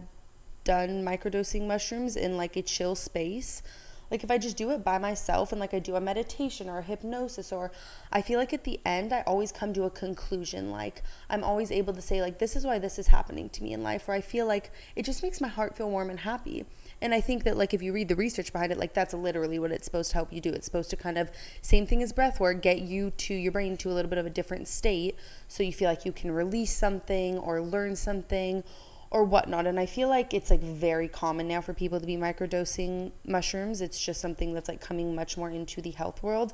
done 0.64 1.04
microdosing 1.04 1.66
mushrooms 1.66 2.16
in 2.16 2.38
like 2.38 2.56
a 2.56 2.62
chill 2.62 2.94
space 2.94 3.64
like 4.12 4.26
if 4.26 4.30
I 4.30 4.38
just 4.38 4.58
do 4.58 4.69
it 4.71 4.84
by 4.84 4.97
myself 4.97 5.54
and 5.54 5.60
like 5.60 5.74
I 5.74 5.80
do 5.80 5.95
a 5.95 6.02
meditation 6.02 6.69
or 6.69 6.80
a 6.80 6.84
hypnosis 6.84 7.54
or 7.54 7.71
I 8.12 8.21
feel 8.21 8.38
like 8.38 8.52
at 8.52 8.65
the 8.65 8.80
end 8.86 9.13
I 9.13 9.21
always 9.21 9.54
come 9.54 9.74
to 9.74 9.86
a 9.86 9.89
conclusion 9.89 10.69
like 10.69 11.02
I'm 11.30 11.43
always 11.43 11.71
able 11.71 11.93
to 11.93 12.02
say 12.02 12.21
like 12.21 12.38
this 12.38 12.58
is 12.58 12.65
why 12.65 12.78
this 12.78 13.00
is 13.00 13.08
happening 13.08 13.50
to 13.50 13.63
me 13.63 13.71
in 13.71 13.82
life 13.82 14.10
or 14.10 14.13
I 14.13 14.19
feel 14.19 14.45
like 14.45 14.71
it 14.97 15.06
just 15.06 15.24
makes 15.24 15.39
my 15.39 15.47
heart 15.47 15.78
feel 15.78 15.89
warm 15.89 16.10
and 16.10 16.19
happy. 16.19 16.65
And 17.02 17.13
I 17.13 17.21
think 17.21 17.45
that 17.45 17.56
like 17.56 17.74
if 17.74 17.82
you 17.82 17.93
read 17.93 18.10
the 18.10 18.15
research 18.15 18.52
behind 18.52 18.74
it 18.74 18.78
like 18.78 18.93
that's 18.93 19.13
literally 19.13 19.58
what 19.58 19.71
it's 19.71 19.86
supposed 19.86 20.12
to 20.12 20.17
help 20.17 20.34
you 20.34 20.41
do. 20.41 20.52
It's 20.52 20.65
supposed 20.65 20.89
to 20.89 20.97
kind 20.97 21.17
of 21.17 21.32
same 21.62 21.88
thing 21.88 22.04
as 22.04 22.12
breath 22.12 22.39
work, 22.39 22.62
get 22.62 22.82
you 22.82 23.12
to 23.12 23.34
your 23.34 23.54
brain 23.54 23.78
to 23.78 23.89
a 23.89 23.93
little 23.93 24.10
bit 24.10 24.19
of 24.19 24.26
a 24.26 24.30
different 24.30 24.67
state 24.67 25.15
so 25.47 25.63
you 25.63 25.71
feel 25.71 25.89
like 25.89 26.06
you 26.06 26.12
can 26.12 26.32
release 26.32 26.76
something 26.76 27.38
or 27.38 27.62
learn 27.62 27.95
something 27.95 28.63
or 29.12 29.26
whatnot. 29.26 29.67
And 29.67 29.80
I 29.80 29.86
feel 29.86 30.08
like 30.08 30.34
it's 30.34 30.50
like 30.50 30.62
very 30.62 31.10
common 31.10 31.47
now 31.47 31.62
for 31.62 31.74
people 31.74 32.00
to 32.00 32.06
be 32.06 32.15
microdosing 32.15 33.12
mushrooms. 33.28 33.82
It's 33.82 34.00
just 34.00 34.21
something 34.21 34.54
that's 34.54 34.69
like 34.69 34.82
coming 34.82 35.13
much 35.13 35.38
more 35.38 35.50
into 35.50 35.82
the 35.82 35.91
health 35.91 36.24
world. 36.24 36.54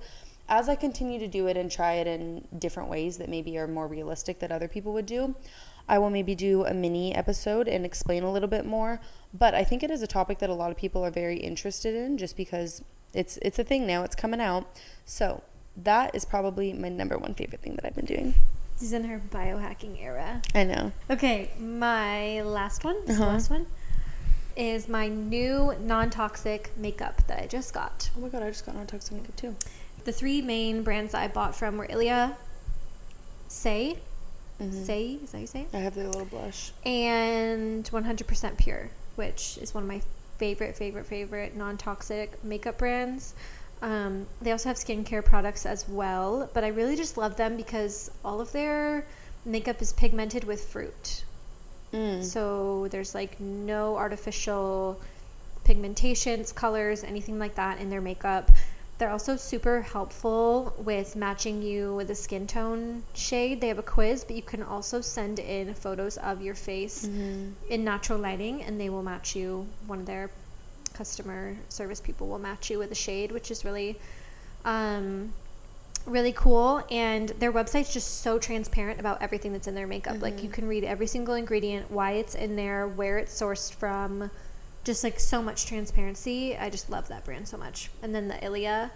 As 0.50 0.68
I 0.68 0.76
continue 0.76 1.20
to 1.20 1.28
do 1.28 1.48
it 1.48 1.56
and 1.56 1.70
try 1.72 1.94
it 1.94 2.08
in 2.08 2.48
different 2.58 2.90
ways 2.90 3.18
that 3.18 3.30
maybe 3.30 3.58
are 3.58 3.68
more 3.68 3.88
realistic 3.88 4.40
that 4.40 4.52
other 4.52 4.68
people 4.68 4.92
would 4.94 5.06
do, 5.06 5.36
I 5.88 6.00
will 6.00 6.10
maybe 6.10 6.36
do 6.36 6.66
a 6.66 6.74
mini 6.74 7.14
episode 7.14 7.68
and 7.68 7.86
explain 7.86 8.24
a 8.24 8.32
little 8.32 8.50
bit 8.50 8.66
more. 8.66 9.00
But 9.34 9.54
I 9.54 9.64
think 9.64 9.84
it 9.84 9.92
is 9.92 10.02
a 10.02 10.08
topic 10.08 10.40
that 10.40 10.50
a 10.50 10.54
lot 10.54 10.72
of 10.72 10.78
people 10.78 11.06
are 11.06 11.12
very 11.12 11.38
interested 11.38 11.94
in 11.96 12.18
just 12.18 12.36
because 12.36 12.84
it's 13.14 13.38
it's 13.42 13.60
a 13.60 13.64
thing 13.64 13.86
now, 13.86 14.04
it's 14.04 14.16
coming 14.16 14.42
out. 14.42 14.68
So 15.06 15.44
that 15.76 16.16
is 16.16 16.26
probably 16.26 16.74
my 16.74 16.90
number 16.90 17.18
one 17.18 17.36
favorite 17.36 17.62
thing 17.62 17.76
that 17.76 17.86
I've 17.86 17.96
been 17.96 18.06
doing. 18.06 18.34
She's 18.80 18.94
in 18.94 19.06
her 19.06 19.22
biohacking 19.32 20.02
era. 20.02 20.42
I 20.54 20.64
know. 20.64 20.92
Okay, 21.10 21.52
my 21.60 22.42
last 22.44 22.84
one, 22.84 22.98
uh-huh. 23.08 23.26
last 23.26 23.50
one, 23.50 23.66
is 24.56 24.88
my 24.88 25.08
new 25.08 25.74
non-toxic 25.82 26.72
makeup 26.78 27.26
that 27.28 27.42
I 27.42 27.48
just 27.48 27.74
got. 27.74 28.10
Oh 28.16 28.22
my 28.22 28.30
god, 28.30 28.44
I 28.44 28.50
just 28.50 28.66
got 28.66 28.76
non-toxic 28.76 29.14
makeup 29.14 29.36
too. 29.36 29.56
The 30.06 30.12
three 30.12 30.42
main 30.42 30.84
brands 30.84 31.14
that 31.14 31.22
I 31.22 31.28
bought 31.28 31.56
from 31.56 31.78
were 31.78 31.88
Ilia, 31.90 32.38
Saie, 33.50 33.98
mm-hmm. 34.62 34.84
Saie, 34.84 35.24
is 35.24 35.32
that 35.32 35.42
you 35.42 35.48
say? 35.48 35.66
I 35.74 35.78
have 35.78 35.96
the 35.96 36.06
little 36.06 36.26
blush. 36.26 36.72
And 36.86 37.84
100% 37.84 38.58
Pure, 38.58 38.90
which 39.16 39.58
is 39.60 39.74
one 39.74 39.84
of 39.84 39.90
my 39.90 40.02
favorite, 40.38 40.76
favorite, 40.76 41.08
favorite 41.08 41.56
non-toxic 41.56 42.44
makeup 42.44 42.78
brands. 42.78 43.34
Um, 43.82 44.26
they 44.42 44.52
also 44.52 44.70
have 44.70 44.78
skincare 44.78 45.24
products 45.24 45.66
as 45.66 45.88
well, 45.88 46.50
but 46.54 46.64
I 46.64 46.70
really 46.70 46.96
just 46.96 47.18
love 47.18 47.38
them 47.38 47.58
because 47.58 48.10
all 48.26 48.42
of 48.42 48.52
their 48.52 49.06
makeup 49.46 49.82
is 49.82 49.94
pigmented 49.94 50.44
with 50.44 50.64
fruit. 50.64 51.24
Mm. 51.94 52.24
So 52.24 52.88
there's 52.90 53.14
like 53.14 53.40
no 53.40 53.96
artificial 53.96 55.00
pigmentations, 55.64 56.54
colors, 56.54 57.04
anything 57.04 57.38
like 57.38 57.56
that 57.56 57.80
in 57.80 57.90
their 57.90 58.02
makeup. 58.02 58.52
They're 58.98 59.12
also 59.12 59.36
super 59.36 59.82
helpful 59.82 60.74
with 60.80 61.16
matching 61.16 61.62
you 61.62 61.94
with 61.96 62.10
a 62.10 62.16
skin 62.16 62.48
tone 62.48 63.04
shade. 63.14 63.62
They 63.62 63.68
have 63.68 63.78
a 63.78 63.84
quiz, 63.84 64.24
but 64.24 64.36
you 64.36 64.42
can 64.42 64.64
also 64.64 65.02
send 65.02 65.38
in 65.38 65.74
photos 65.76 66.18
of 66.18 66.42
your 66.42 66.56
face 66.56 67.06
mm-hmm. 67.06 67.52
in 67.70 67.84
natural 67.84 68.18
lighting, 68.18 68.64
and 68.64 68.82
they 68.82 68.90
will 68.90 69.04
match 69.04 69.36
you 69.36 69.68
one 69.86 70.00
of 70.00 70.08
their 70.08 70.32
customer 70.98 71.56
service 71.70 72.02
people 72.02 72.28
will 72.28 72.40
match 72.40 72.70
you 72.70 72.80
with 72.80 72.92
a 72.92 72.96
shade, 72.96 73.32
which 73.32 73.52
is 73.52 73.64
really, 73.64 74.00
um, 74.66 75.34
really 76.06 76.32
cool. 76.32 76.84
And 76.90 77.30
their 77.30 77.54
website's 77.54 77.94
just 77.94 78.22
so 78.22 78.40
transparent 78.40 79.00
about 79.00 79.22
everything 79.22 79.54
that's 79.54 79.68
in 79.68 79.76
their 79.76 79.88
makeup. 79.88 80.16
Mm-hmm. 80.16 80.24
Like 80.24 80.44
you 80.44 80.50
can 80.50 80.68
read 80.68 80.84
every 80.84 81.08
single 81.08 81.36
ingredient, 81.36 81.92
why 81.92 82.12
it's 82.14 82.36
in 82.36 82.56
there, 82.56 82.88
where 82.88 83.18
it's 83.18 83.40
sourced 83.40 83.74
from, 83.74 84.32
just 84.84 85.04
like 85.04 85.20
so 85.20 85.42
much 85.44 85.66
transparency. 85.66 86.58
I 86.58 86.70
just 86.70 86.90
love 86.90 87.08
that 87.10 87.26
brand 87.26 87.48
so 87.48 87.58
much. 87.58 87.92
And 88.02 88.16
then 88.16 88.28
the 88.28 88.44
Ilia, 88.44 88.92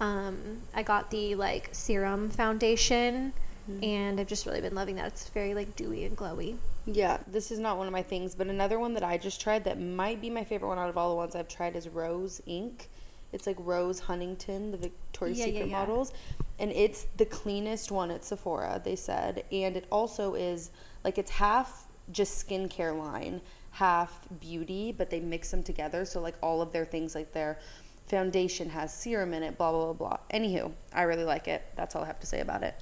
um, 0.00 0.62
I 0.74 0.82
got 0.82 1.10
the 1.10 1.36
like 1.36 1.68
serum 1.72 2.28
foundation, 2.28 3.32
mm-hmm. 3.70 3.84
and 3.84 4.20
I've 4.20 4.26
just 4.26 4.46
really 4.46 4.60
been 4.60 4.74
loving 4.74 4.96
that. 4.96 5.06
It's 5.06 5.28
very 5.28 5.54
like 5.54 5.76
dewy 5.76 6.04
and 6.04 6.16
glowy. 6.16 6.56
Yeah, 6.86 7.18
this 7.28 7.52
is 7.52 7.58
not 7.58 7.78
one 7.78 7.86
of 7.86 7.92
my 7.92 8.02
things, 8.02 8.34
but 8.34 8.48
another 8.48 8.78
one 8.78 8.94
that 8.94 9.04
I 9.04 9.16
just 9.16 9.40
tried 9.40 9.64
that 9.64 9.80
might 9.80 10.20
be 10.20 10.30
my 10.30 10.42
favorite 10.42 10.68
one 10.68 10.78
out 10.78 10.88
of 10.88 10.98
all 10.98 11.10
the 11.10 11.16
ones 11.16 11.36
I've 11.36 11.48
tried 11.48 11.76
is 11.76 11.88
Rose 11.88 12.40
Inc. 12.48 12.86
It's 13.32 13.46
like 13.46 13.56
Rose 13.60 14.00
Huntington, 14.00 14.72
the 14.72 14.76
Victoria's 14.76 15.38
Yeah, 15.38 15.46
yeah, 15.46 15.52
Secret 15.52 15.70
yeah. 15.70 15.78
models, 15.78 16.12
and 16.58 16.70
it's 16.72 17.06
the 17.16 17.24
cleanest 17.24 17.90
one 17.90 18.10
at 18.10 18.24
Sephora. 18.24 18.80
They 18.84 18.96
said, 18.96 19.44
and 19.52 19.76
it 19.76 19.86
also 19.90 20.34
is 20.34 20.70
like 21.04 21.18
it's 21.18 21.30
half 21.30 21.86
just 22.10 22.46
skincare 22.46 22.96
line, 22.98 23.40
half 23.70 24.26
beauty, 24.40 24.92
but 24.92 25.08
they 25.08 25.20
mix 25.20 25.50
them 25.50 25.62
together. 25.62 26.04
So 26.04 26.20
like 26.20 26.34
all 26.42 26.60
of 26.60 26.72
their 26.72 26.84
things, 26.84 27.14
like 27.14 27.32
their 27.32 27.58
foundation 28.06 28.68
has 28.70 28.92
serum 28.92 29.32
in 29.32 29.42
it, 29.42 29.56
blah 29.56 29.70
blah 29.70 29.92
blah 29.92 30.08
blah. 30.08 30.16
Anywho, 30.38 30.72
I 30.92 31.02
really 31.02 31.24
like 31.24 31.48
it. 31.48 31.62
That's 31.76 31.94
all 31.94 32.02
I 32.02 32.06
have 32.06 32.20
to 32.20 32.26
say 32.26 32.40
about 32.40 32.62
it. 32.64 32.74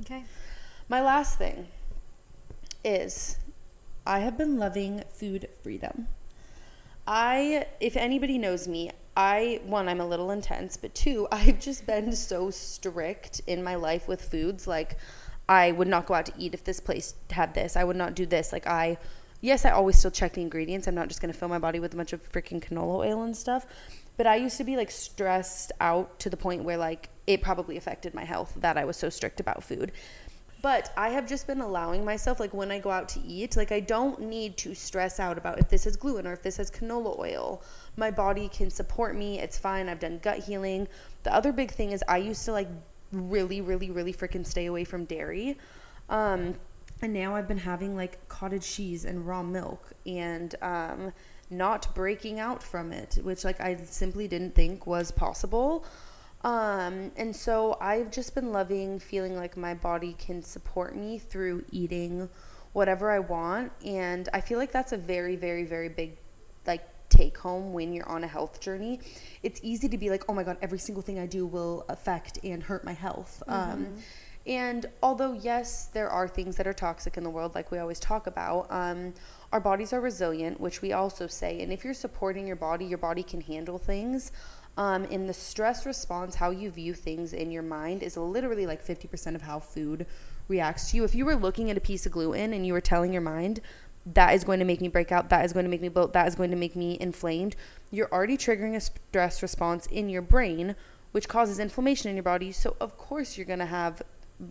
Okay. 0.00 0.24
My 0.88 1.02
last 1.02 1.38
thing 1.38 1.68
is 2.84 3.38
I 4.06 4.20
have 4.20 4.36
been 4.36 4.58
loving 4.58 5.02
food 5.12 5.48
freedom. 5.62 6.08
I, 7.06 7.66
if 7.80 7.96
anybody 7.96 8.38
knows 8.38 8.66
me, 8.68 8.90
I, 9.16 9.60
one, 9.64 9.88
I'm 9.88 10.00
a 10.00 10.06
little 10.06 10.30
intense, 10.30 10.76
but 10.76 10.94
two, 10.94 11.26
I've 11.32 11.60
just 11.60 11.86
been 11.86 12.14
so 12.14 12.50
strict 12.50 13.40
in 13.46 13.62
my 13.62 13.74
life 13.74 14.08
with 14.08 14.22
foods. 14.22 14.66
Like, 14.66 14.98
I 15.48 15.72
would 15.72 15.88
not 15.88 16.06
go 16.06 16.14
out 16.14 16.26
to 16.26 16.32
eat 16.38 16.54
if 16.54 16.64
this 16.64 16.80
place 16.80 17.14
had 17.30 17.54
this. 17.54 17.76
I 17.76 17.84
would 17.84 17.96
not 17.96 18.14
do 18.14 18.26
this. 18.26 18.52
Like, 18.52 18.66
I, 18.66 18.98
yes, 19.40 19.64
I 19.64 19.70
always 19.70 19.98
still 19.98 20.10
check 20.10 20.34
the 20.34 20.40
ingredients. 20.40 20.86
I'm 20.86 20.94
not 20.94 21.08
just 21.08 21.20
going 21.20 21.32
to 21.32 21.38
fill 21.38 21.48
my 21.48 21.58
body 21.58 21.80
with 21.80 21.92
a 21.92 21.96
bunch 21.96 22.12
of 22.12 22.32
freaking 22.32 22.62
canola 22.62 23.06
oil 23.06 23.22
and 23.22 23.36
stuff. 23.36 23.66
But 24.16 24.26
I 24.26 24.36
used 24.36 24.56
to 24.58 24.64
be 24.64 24.76
like 24.76 24.90
stressed 24.90 25.72
out 25.80 26.18
to 26.20 26.30
the 26.30 26.36
point 26.36 26.62
where 26.62 26.76
like 26.76 27.08
it 27.26 27.42
probably 27.42 27.76
affected 27.76 28.14
my 28.14 28.24
health 28.24 28.54
that 28.60 28.76
I 28.78 28.84
was 28.84 28.96
so 28.96 29.08
strict 29.08 29.40
about 29.40 29.64
food. 29.64 29.92
But 30.64 30.94
I 30.96 31.10
have 31.10 31.28
just 31.28 31.46
been 31.46 31.60
allowing 31.60 32.06
myself, 32.06 32.40
like 32.40 32.54
when 32.54 32.70
I 32.70 32.78
go 32.78 32.90
out 32.90 33.06
to 33.10 33.20
eat, 33.20 33.54
like 33.54 33.70
I 33.70 33.80
don't 33.80 34.18
need 34.18 34.56
to 34.56 34.74
stress 34.74 35.20
out 35.20 35.36
about 35.36 35.58
if 35.58 35.68
this 35.68 35.84
has 35.84 35.94
gluten 35.94 36.26
or 36.26 36.32
if 36.32 36.42
this 36.42 36.56
has 36.56 36.70
canola 36.70 37.18
oil. 37.18 37.62
My 37.98 38.10
body 38.10 38.48
can 38.48 38.70
support 38.70 39.14
me. 39.14 39.38
It's 39.38 39.58
fine. 39.58 39.90
I've 39.90 40.00
done 40.00 40.20
gut 40.22 40.38
healing. 40.38 40.88
The 41.22 41.34
other 41.34 41.52
big 41.52 41.70
thing 41.70 41.92
is 41.92 42.02
I 42.08 42.16
used 42.16 42.46
to 42.46 42.52
like 42.52 42.68
really, 43.12 43.60
really, 43.60 43.90
really 43.90 44.14
freaking 44.14 44.46
stay 44.46 44.64
away 44.64 44.84
from 44.84 45.04
dairy. 45.04 45.58
Um, 46.08 46.54
and 47.02 47.12
now 47.12 47.36
I've 47.36 47.46
been 47.46 47.58
having 47.58 47.94
like 47.94 48.26
cottage 48.28 48.66
cheese 48.66 49.04
and 49.04 49.26
raw 49.26 49.42
milk 49.42 49.92
and 50.06 50.54
um, 50.62 51.12
not 51.50 51.94
breaking 51.94 52.40
out 52.40 52.62
from 52.62 52.90
it, 52.90 53.18
which 53.22 53.44
like 53.44 53.60
I 53.60 53.76
simply 53.84 54.28
didn't 54.28 54.54
think 54.54 54.86
was 54.86 55.10
possible. 55.10 55.84
Um, 56.44 57.10
and 57.16 57.34
so 57.34 57.76
I've 57.80 58.10
just 58.10 58.34
been 58.34 58.52
loving 58.52 58.98
feeling 58.98 59.34
like 59.34 59.56
my 59.56 59.74
body 59.74 60.14
can 60.18 60.42
support 60.42 60.94
me 60.94 61.18
through 61.18 61.64
eating 61.72 62.28
whatever 62.74 63.10
I 63.10 63.18
want. 63.18 63.72
And 63.84 64.28
I 64.34 64.40
feel 64.40 64.58
like 64.58 64.70
that's 64.70 64.92
a 64.92 64.98
very, 64.98 65.36
very, 65.36 65.64
very 65.64 65.88
big 65.88 66.18
like 66.66 66.86
take 67.08 67.38
home 67.38 67.72
when 67.72 67.92
you're 67.92 68.08
on 68.08 68.24
a 68.24 68.26
health 68.26 68.60
journey. 68.60 69.00
It's 69.42 69.60
easy 69.62 69.88
to 69.88 69.96
be 69.96 70.10
like, 70.10 70.24
oh 70.28 70.34
my 70.34 70.42
God, 70.42 70.58
every 70.60 70.78
single 70.78 71.02
thing 71.02 71.18
I 71.18 71.26
do 71.26 71.46
will 71.46 71.84
affect 71.88 72.38
and 72.44 72.62
hurt 72.62 72.84
my 72.84 72.92
health. 72.92 73.42
Um, 73.48 73.96
and 74.46 74.86
although, 75.02 75.32
yes, 75.32 75.86
there 75.86 76.10
are 76.10 76.28
things 76.28 76.56
that 76.56 76.66
are 76.66 76.74
toxic 76.74 77.16
in 77.16 77.24
the 77.24 77.30
world, 77.30 77.54
like 77.54 77.70
we 77.70 77.78
always 77.78 77.98
talk 77.98 78.26
about, 78.26 78.66
um, 78.70 79.14
our 79.52 79.60
bodies 79.60 79.92
are 79.92 80.00
resilient, 80.00 80.60
which 80.60 80.82
we 80.82 80.92
also 80.92 81.26
say. 81.26 81.62
And 81.62 81.72
if 81.72 81.84
you're 81.84 81.94
supporting 81.94 82.46
your 82.46 82.56
body, 82.56 82.84
your 82.84 82.98
body 82.98 83.22
can 83.22 83.40
handle 83.40 83.78
things. 83.78 84.32
Um, 84.76 85.06
the 85.26 85.34
stress 85.34 85.86
response, 85.86 86.34
how 86.34 86.50
you 86.50 86.70
view 86.70 86.94
things 86.94 87.32
in 87.32 87.50
your 87.50 87.62
mind, 87.62 88.02
is 88.02 88.16
literally 88.16 88.66
like 88.66 88.84
50% 88.84 89.34
of 89.34 89.42
how 89.42 89.60
food 89.60 90.06
reacts 90.48 90.90
to 90.90 90.96
you. 90.96 91.04
If 91.04 91.14
you 91.14 91.24
were 91.24 91.36
looking 91.36 91.70
at 91.70 91.76
a 91.76 91.80
piece 91.80 92.06
of 92.06 92.12
gluten 92.12 92.52
and 92.52 92.66
you 92.66 92.72
were 92.72 92.80
telling 92.80 93.12
your 93.12 93.22
mind, 93.22 93.60
that 94.06 94.34
is 94.34 94.44
going 94.44 94.58
to 94.58 94.64
make 94.64 94.80
me 94.80 94.88
break 94.88 95.12
out, 95.12 95.30
that 95.30 95.44
is 95.44 95.52
going 95.52 95.64
to 95.64 95.70
make 95.70 95.80
me 95.80 95.88
bloat, 95.88 96.12
that 96.12 96.26
is 96.26 96.34
going 96.34 96.50
to 96.50 96.56
make 96.56 96.76
me 96.76 96.98
inflamed, 97.00 97.56
you're 97.90 98.12
already 98.12 98.36
triggering 98.36 98.74
a 98.74 98.80
stress 98.80 99.42
response 99.42 99.86
in 99.86 100.08
your 100.08 100.22
brain, 100.22 100.76
which 101.12 101.28
causes 101.28 101.58
inflammation 101.58 102.10
in 102.10 102.16
your 102.16 102.22
body. 102.22 102.52
So, 102.52 102.76
of 102.80 102.98
course, 102.98 103.38
you're 103.38 103.46
going 103.46 103.60
to 103.60 103.66
have, 103.66 104.02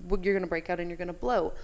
you're 0.10 0.18
going 0.18 0.42
to 0.42 0.48
break 0.48 0.70
out 0.70 0.80
and 0.80 0.90
you're 0.90 0.98
going 0.98 1.08
to 1.08 1.14
bloat. 1.14 1.56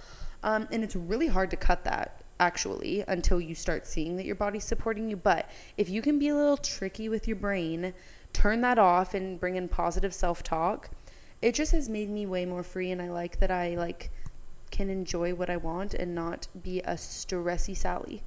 Um, 0.42 0.68
and 0.70 0.84
it's 0.84 0.94
really 0.94 1.26
hard 1.26 1.50
to 1.50 1.56
cut 1.56 1.84
that 1.84 2.22
actually 2.38 3.04
until 3.08 3.40
you 3.40 3.54
start 3.54 3.86
seeing 3.86 4.16
that 4.16 4.24
your 4.24 4.34
body's 4.34 4.64
supporting 4.64 5.10
you. 5.10 5.16
But 5.16 5.50
if 5.76 5.88
you 5.88 6.00
can 6.00 6.18
be 6.18 6.28
a 6.28 6.34
little 6.34 6.56
tricky 6.56 7.08
with 7.08 7.26
your 7.26 7.36
brain, 7.36 7.92
turn 8.32 8.60
that 8.62 8.78
off 8.78 9.14
and 9.14 9.38
bring 9.38 9.56
in 9.56 9.68
positive 9.68 10.14
self-talk, 10.14 10.90
it 11.42 11.54
just 11.54 11.72
has 11.72 11.88
made 11.88 12.10
me 12.10 12.26
way 12.26 12.44
more 12.44 12.62
free 12.62 12.90
and 12.90 13.00
I 13.00 13.10
like 13.10 13.40
that 13.40 13.50
I 13.50 13.74
like 13.76 14.10
can 14.70 14.88
enjoy 14.88 15.34
what 15.34 15.50
I 15.50 15.56
want 15.56 15.94
and 15.94 16.14
not 16.14 16.48
be 16.62 16.80
a 16.80 16.94
stressy 16.94 17.76
Sally. 17.76 18.22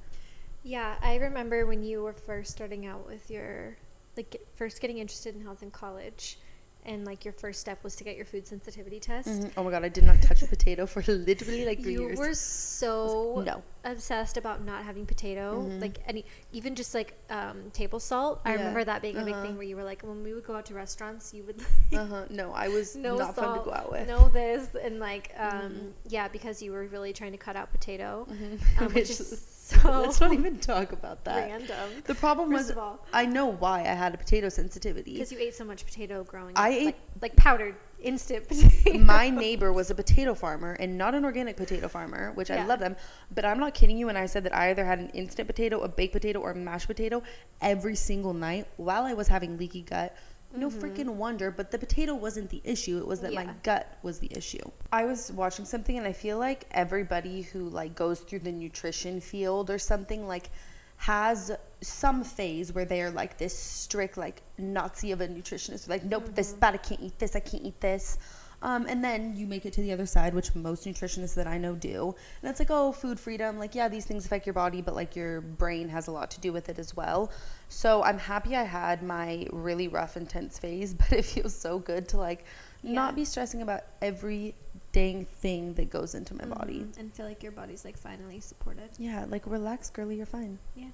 Yeah, 0.62 0.96
I 1.02 1.16
remember 1.16 1.66
when 1.66 1.82
you 1.82 2.02
were 2.02 2.12
first 2.12 2.52
starting 2.52 2.86
out 2.86 3.06
with 3.06 3.30
your, 3.30 3.76
like, 4.16 4.40
first 4.54 4.80
getting 4.80 4.96
interested 4.96 5.34
in 5.34 5.42
health 5.42 5.62
in 5.62 5.70
college, 5.70 6.38
and 6.86 7.04
like 7.04 7.24
your 7.24 7.32
first 7.32 7.60
step 7.60 7.82
was 7.82 7.96
to 7.96 8.04
get 8.04 8.16
your 8.16 8.24
food 8.26 8.46
sensitivity 8.46 9.00
test. 9.00 9.28
Mhm. 9.28 9.50
Oh 9.56 9.64
my 9.64 9.70
god, 9.70 9.84
I 9.84 9.88
did 9.88 10.04
not 10.04 10.20
touch 10.22 10.42
a 10.42 10.46
potato 10.46 10.86
for 10.86 11.02
literally 11.12 11.64
like 11.64 11.82
3 11.82 11.92
You 11.92 12.02
years. 12.08 12.18
were 12.18 12.34
so 12.34 13.42
No. 13.44 13.62
obsessed 13.84 14.36
about 14.36 14.64
not 14.64 14.84
having 14.84 15.06
potato, 15.06 15.62
Mhm. 15.68 15.80
like 15.80 16.00
any, 16.06 16.24
even 16.52 16.74
just 16.74 16.94
like 16.94 17.14
um, 17.30 17.70
table 17.72 18.00
salt. 18.00 18.40
I 18.44 18.50
Yeah. 18.52 18.58
remember 18.58 18.84
that 18.84 19.02
being 19.02 19.16
a 19.16 19.24
big 19.24 19.34
Uh-huh. 19.34 19.42
thing 19.42 19.54
where 19.56 19.64
you 19.66 19.76
were 19.76 19.84
like, 19.84 20.02
when 20.02 20.22
we 20.22 20.34
would 20.34 20.44
go 20.44 20.54
out 20.56 20.66
to 20.66 20.74
restaurants, 20.74 21.32
you 21.34 21.42
would 21.44 21.60
Uh-huh. 21.92 22.24
No, 22.30 22.52
I 22.52 22.68
was 22.68 22.94
no 23.08 23.16
not 23.16 23.34
salt, 23.34 23.46
fun 23.46 23.58
to 23.58 23.64
go 23.64 23.72
out 23.72 23.90
with. 23.90 24.06
no 24.06 24.28
this, 24.28 24.68
and 24.74 24.98
like, 25.00 25.32
um, 25.38 25.72
Mhm. 25.72 25.92
yeah, 26.08 26.28
because 26.28 26.62
you 26.62 26.72
were 26.72 26.86
really 26.86 27.12
trying 27.12 27.32
to 27.32 27.38
cut 27.38 27.56
out 27.56 27.70
potato, 27.72 28.26
Mhm. 28.30 28.60
um, 28.80 28.92
which 28.94 29.10
is 29.10 29.53
so 29.82 30.00
Let's 30.02 30.20
not 30.20 30.32
even 30.34 30.58
talk 30.58 30.92
about 30.92 31.24
that. 31.24 31.48
random. 31.48 32.02
The 32.04 32.14
problem 32.14 32.50
First 32.50 32.68
was 32.70 32.76
all, 32.76 33.06
I 33.14 33.24
know 33.24 33.46
why 33.46 33.80
I 33.80 33.94
had 33.94 34.12
a 34.14 34.18
potato 34.18 34.50
sensitivity. 34.50 35.14
because 35.14 35.32
you 35.32 35.38
ate 35.38 35.54
so 35.54 35.64
much 35.64 35.86
potato 35.86 36.22
growing 36.22 36.52
I 36.56 36.68
up, 36.68 36.74
ate- 36.78 36.84
like, 36.84 36.98
like 37.22 37.36
powdered 37.36 37.74
instant 38.02 38.46
potato. 38.48 38.98
my 38.98 39.30
neighbor 39.30 39.72
was 39.72 39.90
a 39.90 39.94
potato 39.94 40.34
farmer 40.34 40.72
and 40.74 40.98
not 40.98 41.14
an 41.14 41.24
organic 41.24 41.56
potato 41.56 41.88
farmer, 41.88 42.32
which 42.34 42.50
I 42.50 42.62
love 42.66 42.78
them. 42.78 42.94
But 43.34 43.46
I'm 43.46 43.58
not 43.58 43.72
kidding 43.72 43.96
you 43.96 44.06
when 44.06 44.16
I 44.18 44.26
said 44.26 44.44
that 44.44 44.54
I 44.54 44.68
either 44.68 44.84
had 44.84 44.98
an 44.98 45.08
instant 45.10 45.48
potato, 45.48 45.80
a 45.80 45.88
baked 45.88 46.12
potato, 46.12 46.40
or 46.40 46.50
a 46.50 46.54
mashed 46.54 46.86
potato 46.86 47.22
every 47.62 47.94
single 47.96 48.34
night 48.34 48.66
while 48.76 49.04
I 49.04 49.14
was 49.14 49.28
having 49.28 49.56
leaky 49.56 49.80
gut. 49.80 50.14
No 50.56 50.68
mm-hmm. 50.68 50.80
freaking 50.80 51.08
wonder, 51.14 51.50
but 51.50 51.70
the 51.70 51.78
potato 51.78 52.14
wasn't 52.14 52.50
the 52.50 52.60
issue. 52.64 52.98
It 52.98 53.06
was 53.06 53.20
that 53.20 53.32
my 53.34 53.48
gut 53.62 53.98
was 54.02 54.18
the 54.18 54.30
issue. 54.36 54.64
I 54.92 55.04
was 55.04 55.32
watching 55.32 55.64
something 55.64 55.98
and 55.98 56.06
I 56.06 56.12
feel 56.12 56.38
like 56.38 56.66
everybody 56.70 57.42
who 57.42 57.68
like 57.68 57.94
goes 57.94 58.20
through 58.20 58.40
the 58.40 58.52
nutrition 58.52 59.20
field 59.20 59.70
or 59.70 59.78
something 59.78 60.26
like 60.28 60.50
has 60.96 61.50
some 61.80 62.22
phase 62.22 62.72
where 62.72 62.84
they 62.84 63.02
are 63.02 63.10
like 63.10 63.36
this 63.36 63.56
strict 63.56 64.16
like 64.16 64.42
Nazi 64.58 65.12
of 65.12 65.20
a 65.20 65.28
nutritionist. 65.28 65.88
Like, 65.88 66.04
nope, 66.04 66.34
this 66.34 66.50
is 66.50 66.54
bad. 66.54 66.74
I 66.74 66.78
can't 66.78 67.00
eat 67.00 67.18
this. 67.18 67.34
I 67.34 67.40
can't 67.40 67.64
eat 67.64 67.80
this. 67.80 68.18
Um, 68.64 68.86
and 68.88 69.04
then 69.04 69.36
you 69.36 69.46
make 69.46 69.66
it 69.66 69.74
to 69.74 69.82
the 69.82 69.92
other 69.92 70.06
side, 70.06 70.32
which 70.34 70.54
most 70.54 70.86
nutritionists 70.86 71.34
that 71.34 71.46
I 71.46 71.58
know 71.58 71.74
do. 71.74 72.14
And 72.40 72.50
it's 72.50 72.58
like, 72.58 72.70
oh, 72.70 72.92
food 72.92 73.20
freedom. 73.20 73.58
Like, 73.58 73.74
yeah, 73.74 73.88
these 73.88 74.06
things 74.06 74.24
affect 74.24 74.46
your 74.46 74.54
body, 74.54 74.80
but 74.80 74.94
like 74.94 75.14
your 75.14 75.42
brain 75.42 75.90
has 75.90 76.06
a 76.06 76.10
lot 76.12 76.30
to 76.30 76.40
do 76.40 76.50
with 76.50 76.70
it 76.70 76.78
as 76.78 76.96
well. 76.96 77.30
So 77.68 78.02
I'm 78.02 78.16
happy 78.18 78.56
I 78.56 78.62
had 78.62 79.02
my 79.02 79.46
really 79.52 79.86
rough, 79.88 80.16
intense 80.16 80.58
phase, 80.58 80.94
but 81.00 81.12
it 81.12 81.26
feels 81.26 81.54
so 81.54 81.78
good 81.78 82.08
to 82.08 82.16
like 82.16 82.46
Yeah. 82.82 82.92
not 82.94 83.14
be 83.14 83.26
stressing 83.26 83.60
about 83.60 83.82
every 84.00 84.54
dang 84.92 85.26
thing 85.26 85.74
that 85.74 85.90
goes 85.90 86.14
into 86.14 86.34
my 86.34 86.46
body. 86.46 86.80
Mhm, 86.80 86.98
and 86.98 87.12
feel 87.12 87.26
like 87.26 87.42
your 87.42 87.52
body's 87.52 87.84
like 87.84 87.98
finally 87.98 88.40
supported. 88.40 88.88
Yeah, 88.98 89.26
like 89.28 89.42
relax, 89.46 89.90
girly, 89.90 90.16
you're 90.16 90.24
fine. 90.40 90.58
Yeah. 90.74 90.88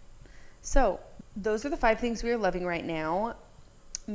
So, 0.63 0.99
those 1.37 1.65
are 1.65 1.69
the 1.71 1.77
five 1.77 2.01
things 2.01 2.23
we 2.25 2.31
are 2.33 2.37
loving 2.37 2.67
right 2.67 2.85
now. 2.85 3.37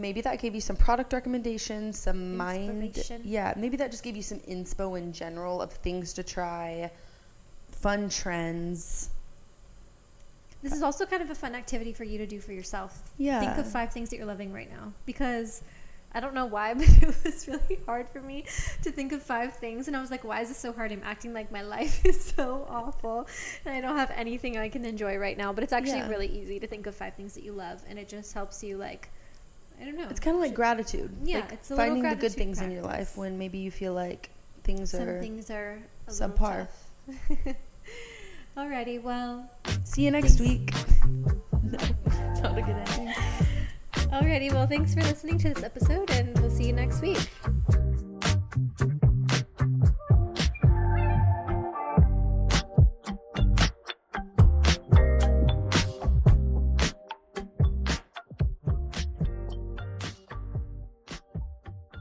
Maybe 0.02 0.22
that 0.22 0.40
gave 0.40 0.54
you 0.56 0.62
some 0.62 0.76
product 0.76 1.14
recommendations, 1.14 1.98
some 2.00 2.36
mind. 2.38 2.98
Yeah, 3.24 3.54
maybe 3.58 3.78
that 3.78 3.92
just 3.92 4.04
gave 4.04 4.16
you 4.16 4.22
some 4.24 4.40
inspo 4.42 4.98
in 4.98 5.14
general 5.14 5.62
of 5.62 5.72
things 5.72 6.14
to 6.14 6.24
try, 6.24 6.92
fun 7.72 8.10
trends. 8.10 9.10
This 10.62 10.74
is 10.74 10.82
also 10.82 11.06
kind 11.06 11.22
of 11.22 11.30
a 11.30 11.36
fun 11.36 11.54
activity 11.54 11.94
for 11.94 12.04
you 12.04 12.18
to 12.18 12.26
do 12.26 12.40
for 12.40 12.52
yourself. 12.52 13.04
Yeah. 13.18 13.40
Think 13.40 13.58
of 13.58 13.72
five 13.72 13.92
things 13.94 14.10
that 14.10 14.18
you're 14.18 14.26
loving 14.26 14.52
right 14.52 14.70
now 14.70 14.94
because 15.06 15.62
I 16.12 16.20
don't 16.22 16.34
know 16.34 16.46
why, 16.48 16.74
but 16.76 16.88
it 16.90 17.16
was 17.24 17.48
really 17.48 17.80
hard 17.86 18.08
for 18.10 18.20
me 18.22 18.46
to 18.82 18.92
think 18.92 19.12
of 19.12 19.22
five 19.22 19.54
things. 19.58 19.88
And 19.88 19.96
I 19.96 20.02
was 20.02 20.10
like, 20.10 20.24
why 20.24 20.42
is 20.42 20.48
this 20.48 20.58
so 20.58 20.72
hard? 20.74 20.92
I'm 20.92 21.04
acting 21.04 21.34
like 21.34 21.52
my 21.52 21.62
life 21.76 22.04
is 22.04 22.24
so 22.24 22.66
awful 22.68 23.28
and 23.66 23.76
I 23.76 23.82
don't 23.82 23.98
have 23.98 24.12
anything 24.16 24.58
I 24.58 24.70
can 24.70 24.86
enjoy 24.86 25.18
right 25.18 25.38
now. 25.38 25.54
But 25.54 25.64
it's 25.64 25.74
actually 25.74 26.00
Yeah. 26.00 26.10
really 26.10 26.28
easy 26.28 26.60
to 26.60 26.66
think 26.68 26.88
of 26.88 26.96
five 26.96 27.14
things 27.16 27.36
that 27.36 27.44
you 27.44 27.52
love. 27.52 27.84
And 27.88 28.00
it 28.00 28.08
just 28.08 28.34
helps 28.34 28.64
you, 28.64 28.78
like, 28.78 29.10
I 29.80 29.86
don't 29.86 29.98
know. 29.98 30.08
It's 30.10 30.20
kind 30.20 30.36
of 30.36 30.42
like 30.42 30.54
gratitude. 30.54 31.12
Yeah, 31.24 31.40
like 31.40 31.54
it's 31.54 31.70
a 31.70 31.76
little 31.76 31.86
finding 31.94 32.10
the 32.10 32.16
good 32.16 32.32
things 32.34 32.62
in 32.62 32.72
your 32.72 32.84
life 32.84 33.18
when 33.18 33.38
maybe 33.38 33.58
you 33.58 33.72
feel 33.72 33.94
like 33.94 34.30
things 34.64 34.92
Some 34.92 35.02
are. 35.08 35.22
things 35.22 35.50
are 35.50 35.82
subpar. 36.08 36.68
Alrighty, 38.58 39.02
well, 39.02 39.50
See 39.84 40.04
you 40.04 40.12
next 40.12 40.40
week. 40.40 40.74
no, 41.64 41.78
not 42.42 42.58
a 42.58 42.62
good 42.62 42.76
ending. 42.76 43.14
alrighty, 44.12 44.52
well, 44.52 44.66
thanks 44.66 44.94
for 44.94 45.02
listening 45.02 45.38
to 45.40 45.54
this 45.54 45.64
episode, 45.64 46.10
and 46.12 46.38
we'll 46.40 46.50
see 46.50 46.68
you 46.68 46.74
next 46.74 47.02
week. 47.02 47.30